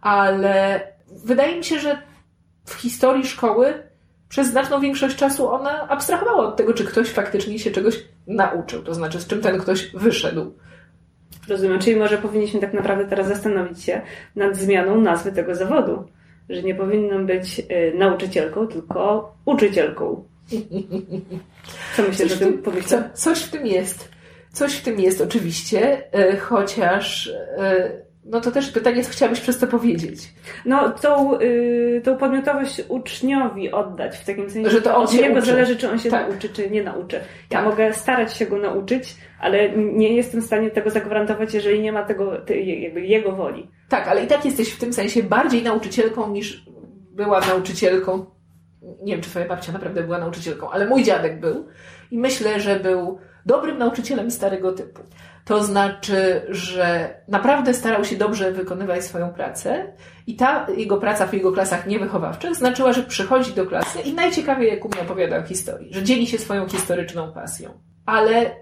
Ale 0.00 0.80
wydaje 1.10 1.56
mi 1.56 1.64
się, 1.64 1.78
że 1.78 2.02
w 2.64 2.74
historii 2.74 3.26
szkoły 3.26 3.74
przez 4.28 4.50
znaczną 4.50 4.80
większość 4.80 5.16
czasu 5.16 5.48
ona 5.48 5.88
abstrahowała 5.88 6.48
od 6.48 6.56
tego, 6.56 6.74
czy 6.74 6.84
ktoś 6.84 7.08
faktycznie 7.08 7.58
się 7.58 7.70
czegoś 7.70 8.04
nauczył, 8.26 8.82
to 8.82 8.94
znaczy 8.94 9.20
z 9.20 9.26
czym 9.26 9.40
ten 9.40 9.58
ktoś 9.58 9.90
wyszedł 9.94 10.52
Rozumiem, 11.48 11.78
czyli 11.78 11.96
może 11.96 12.18
powinniśmy 12.18 12.60
tak 12.60 12.74
naprawdę 12.74 13.04
teraz 13.04 13.28
zastanowić 13.28 13.82
się 13.82 14.00
nad 14.36 14.56
zmianą 14.56 15.00
nazwy 15.00 15.32
tego 15.32 15.54
zawodu. 15.54 16.04
Że 16.48 16.62
nie 16.62 16.74
powinnam 16.74 17.26
być 17.26 17.58
y, 17.58 17.92
nauczycielką, 17.98 18.66
tylko 18.66 19.34
uczycielką. 19.44 20.24
Co 21.96 22.02
myślisz 22.02 22.32
o 22.32 22.36
tym 22.36 22.62
pomyśleć? 22.62 22.88
Co, 22.88 22.96
coś 23.14 23.42
w 23.42 23.50
tym 23.50 23.66
jest. 23.66 24.08
Coś 24.52 24.74
w 24.74 24.82
tym 24.82 25.00
jest 25.00 25.20
oczywiście, 25.20 26.02
y, 26.32 26.36
chociaż 26.36 27.26
y, 27.26 28.09
no 28.24 28.40
to 28.40 28.50
też 28.50 28.70
pytanie, 28.70 29.04
co 29.04 29.10
chciałabyś 29.10 29.40
przez 29.40 29.58
to 29.58 29.66
powiedzieć? 29.66 30.32
No, 30.64 30.90
tą, 30.90 31.40
y, 31.40 32.00
tą 32.04 32.16
podmiotowość 32.16 32.82
uczniowi 32.88 33.72
oddać, 33.72 34.16
w 34.16 34.24
takim 34.24 34.50
sensie, 34.50 34.70
że 34.70 34.82
to 34.82 34.96
on 34.96 35.04
od 35.04 35.14
niego 35.14 35.38
uczy. 35.38 35.46
zależy, 35.46 35.76
czy 35.76 35.90
on 35.90 35.98
się 35.98 36.10
tak. 36.10 36.30
nauczy, 36.30 36.48
czy 36.48 36.70
nie 36.70 36.82
nauczy. 36.82 37.16
Ja 37.16 37.22
tak. 37.58 37.64
mogę 37.64 37.92
starać 37.92 38.36
się 38.36 38.46
go 38.46 38.58
nauczyć, 38.58 39.16
ale 39.40 39.68
nie 39.76 40.14
jestem 40.14 40.40
w 40.40 40.44
stanie 40.44 40.70
tego 40.70 40.90
zagwarantować, 40.90 41.54
jeżeli 41.54 41.80
nie 41.80 41.92
ma 41.92 42.02
tego, 42.02 42.32
jakby 42.82 43.06
jego 43.06 43.32
woli. 43.32 43.70
Tak, 43.88 44.08
ale 44.08 44.24
i 44.24 44.26
tak 44.26 44.44
jesteś 44.44 44.72
w 44.72 44.78
tym 44.78 44.92
sensie 44.92 45.22
bardziej 45.22 45.62
nauczycielką 45.62 46.30
niż 46.30 46.64
była 47.10 47.40
nauczycielką. 47.40 48.26
Nie 49.02 49.12
wiem, 49.12 49.22
czy 49.22 49.30
twoja 49.30 49.48
babcia 49.48 49.72
naprawdę 49.72 50.02
była 50.02 50.18
nauczycielką, 50.18 50.70
ale 50.70 50.86
mój 50.86 51.02
dziadek 51.02 51.40
był 51.40 51.66
i 52.10 52.18
myślę, 52.18 52.60
że 52.60 52.80
był 52.80 53.18
dobrym 53.46 53.78
nauczycielem 53.78 54.30
starego 54.30 54.72
typu. 54.72 55.02
To 55.44 55.64
znaczy, 55.64 56.42
że 56.48 57.14
naprawdę 57.28 57.74
starał 57.74 58.04
się 58.04 58.16
dobrze 58.16 58.52
wykonywać 58.52 59.04
swoją 59.04 59.32
pracę 59.32 59.92
i 60.26 60.36
ta 60.36 60.66
jego 60.76 60.96
praca 60.96 61.26
w 61.26 61.34
jego 61.34 61.52
klasach 61.52 61.86
niewychowawczych 61.86 62.56
znaczyła, 62.56 62.92
że 62.92 63.02
przychodzi 63.02 63.52
do 63.52 63.66
klasy 63.66 64.00
i 64.00 64.14
najciekawiej 64.14 64.70
jak 64.70 64.84
umie 64.84 65.02
opowiada 65.02 65.38
o 65.38 65.42
historii, 65.42 65.94
że 65.94 66.02
dzieli 66.02 66.26
się 66.26 66.38
swoją 66.38 66.68
historyczną 66.68 67.32
pasją. 67.32 67.70
Ale 68.06 68.56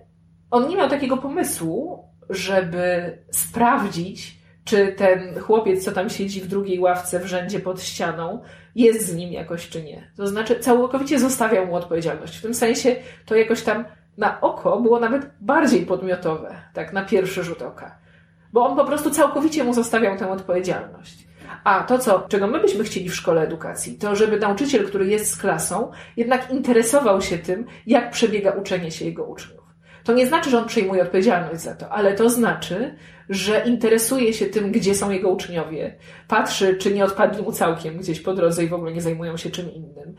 on 0.50 0.68
nie 0.68 0.76
miał 0.76 0.88
takiego 0.88 1.16
pomysłu, 1.16 2.04
żeby 2.30 3.18
sprawdzić, 3.30 4.38
czy 4.64 4.92
ten 4.92 5.40
chłopiec, 5.40 5.84
co 5.84 5.92
tam 5.92 6.10
siedzi 6.10 6.40
w 6.40 6.46
drugiej 6.46 6.80
ławce 6.80 7.20
w 7.20 7.26
rzędzie 7.26 7.60
pod 7.60 7.82
ścianą, 7.82 8.42
jest 8.74 9.06
z 9.06 9.14
nim 9.14 9.32
jakoś 9.32 9.68
czy 9.68 9.82
nie. 9.82 10.10
To 10.16 10.26
znaczy, 10.26 10.60
całkowicie 10.60 11.18
zostawiał 11.18 11.66
mu 11.66 11.74
odpowiedzialność. 11.74 12.36
W 12.36 12.42
tym 12.42 12.54
sensie 12.54 12.96
to 13.26 13.36
jakoś 13.36 13.62
tam 13.62 13.84
na 14.18 14.40
oko 14.40 14.80
było 14.80 15.00
nawet 15.00 15.30
bardziej 15.40 15.86
podmiotowe, 15.86 16.62
tak 16.74 16.92
na 16.92 17.04
pierwszy 17.04 17.42
rzut 17.42 17.62
oka. 17.62 17.98
Bo 18.52 18.66
on 18.66 18.76
po 18.76 18.84
prostu 18.84 19.10
całkowicie 19.10 19.64
mu 19.64 19.74
zostawiał 19.74 20.16
tę 20.16 20.30
odpowiedzialność. 20.30 21.28
A 21.64 21.82
to, 21.82 21.98
co, 21.98 22.26
czego 22.28 22.46
my 22.46 22.60
byśmy 22.60 22.84
chcieli 22.84 23.08
w 23.08 23.14
szkole 23.14 23.42
edukacji, 23.42 23.98
to 23.98 24.16
żeby 24.16 24.40
nauczyciel, 24.40 24.86
który 24.86 25.06
jest 25.06 25.30
z 25.30 25.36
klasą, 25.36 25.90
jednak 26.16 26.50
interesował 26.50 27.22
się 27.22 27.38
tym, 27.38 27.66
jak 27.86 28.10
przebiega 28.10 28.50
uczenie 28.50 28.90
się 28.90 29.04
jego 29.04 29.24
uczniów. 29.24 29.60
To 30.04 30.12
nie 30.12 30.26
znaczy, 30.26 30.50
że 30.50 30.58
on 30.58 30.68
przejmuje 30.68 31.02
odpowiedzialność 31.02 31.60
za 31.60 31.74
to, 31.74 31.90
ale 31.90 32.14
to 32.14 32.30
znaczy, 32.30 32.94
że 33.28 33.62
interesuje 33.66 34.32
się 34.32 34.46
tym, 34.46 34.72
gdzie 34.72 34.94
są 34.94 35.10
jego 35.10 35.30
uczniowie, 35.30 35.96
patrzy, 36.28 36.76
czy 36.76 36.94
nie 36.94 37.04
odpadli 37.04 37.42
mu 37.42 37.52
całkiem 37.52 37.96
gdzieś 37.96 38.20
po 38.20 38.34
drodze 38.34 38.64
i 38.64 38.68
w 38.68 38.74
ogóle 38.74 38.92
nie 38.92 39.00
zajmują 39.00 39.36
się 39.36 39.50
czym 39.50 39.74
innym, 39.74 40.14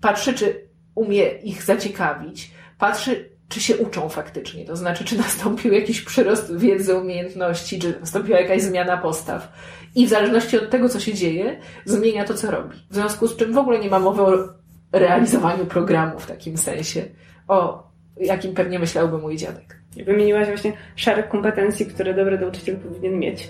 patrzy, 0.00 0.34
czy 0.34 0.68
umie 0.94 1.28
ich 1.28 1.62
zaciekawić, 1.62 2.50
patrzy, 2.78 3.35
czy 3.48 3.60
się 3.60 3.76
uczą 3.76 4.08
faktycznie, 4.08 4.64
to 4.64 4.76
znaczy, 4.76 5.04
czy 5.04 5.18
nastąpił 5.18 5.72
jakiś 5.72 6.00
przyrost 6.02 6.58
wiedzy, 6.58 6.94
umiejętności, 6.94 7.78
czy 7.78 8.00
nastąpiła 8.00 8.40
jakaś 8.40 8.62
zmiana 8.62 8.96
postaw. 8.96 9.52
I 9.94 10.06
w 10.06 10.10
zależności 10.10 10.58
od 10.58 10.70
tego, 10.70 10.88
co 10.88 11.00
się 11.00 11.14
dzieje, 11.14 11.60
zmienia 11.84 12.24
to, 12.24 12.34
co 12.34 12.50
robi. 12.50 12.76
W 12.90 12.94
związku 12.94 13.26
z 13.26 13.36
czym 13.36 13.52
w 13.52 13.58
ogóle 13.58 13.78
nie 13.78 13.90
ma 13.90 13.98
mowy 13.98 14.22
o 14.22 14.48
realizowaniu 14.92 15.66
programu 15.66 16.18
w 16.18 16.26
takim 16.26 16.56
sensie, 16.56 17.02
o 17.48 17.86
jakim 18.16 18.54
pewnie 18.54 18.78
myślałby 18.78 19.18
mój 19.18 19.36
dziadek. 19.36 19.76
Wymieniłaś 20.06 20.46
właśnie 20.46 20.72
szereg 20.96 21.28
kompetencji, 21.28 21.86
które 21.86 22.14
dobry 22.14 22.38
nauczyciel 22.38 22.76
powinien 22.76 23.18
mieć. 23.18 23.48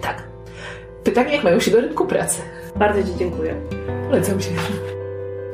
Tak. 0.00 0.22
Pytanie, 1.04 1.34
jak 1.34 1.44
mają 1.44 1.60
się 1.60 1.70
do 1.70 1.80
rynku 1.80 2.06
pracy? 2.06 2.42
Bardzo 2.76 3.02
Ci 3.02 3.18
dziękuję. 3.18 3.54
Polecam 4.08 4.40
się. 4.40 4.50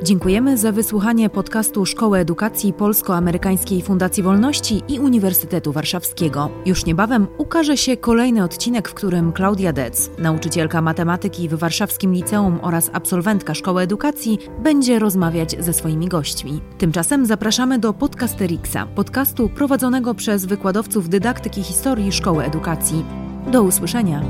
Dziękujemy 0.02 0.58
za 0.58 0.72
wysłuchanie 0.72 1.30
podcastu 1.30 1.86
Szkoły 1.86 2.18
Edukacji 2.18 2.72
Polsko-Amerykańskiej 2.72 3.82
Fundacji 3.82 4.22
Wolności 4.22 4.82
i 4.88 4.98
Uniwersytetu 5.00 5.72
Warszawskiego. 5.72 6.50
Już 6.66 6.86
niebawem 6.86 7.26
ukaże 7.38 7.76
się 7.76 7.96
kolejny 7.96 8.44
odcinek, 8.44 8.88
w 8.88 8.94
którym 8.94 9.32
Klaudia 9.32 9.72
Dec, 9.72 10.10
nauczycielka 10.18 10.82
matematyki 10.82 11.48
w 11.48 11.54
Warszawskim 11.54 12.12
Liceum 12.12 12.58
oraz 12.62 12.90
absolwentka 12.92 13.54
Szkoły 13.54 13.82
Edukacji, 13.82 14.38
będzie 14.62 14.98
rozmawiać 14.98 15.56
ze 15.64 15.72
swoimi 15.72 16.08
gośćmi. 16.08 16.60
Tymczasem 16.78 17.26
zapraszamy 17.26 17.78
do 17.78 17.92
Podcasterixa, 17.92 18.86
podcastu 18.94 19.48
prowadzonego 19.48 20.14
przez 20.14 20.46
wykładowców 20.46 21.08
dydaktyki 21.08 21.62
historii 21.62 22.12
Szkoły 22.12 22.44
Edukacji. 22.44 23.04
Do 23.52 23.62
usłyszenia. 23.62 24.22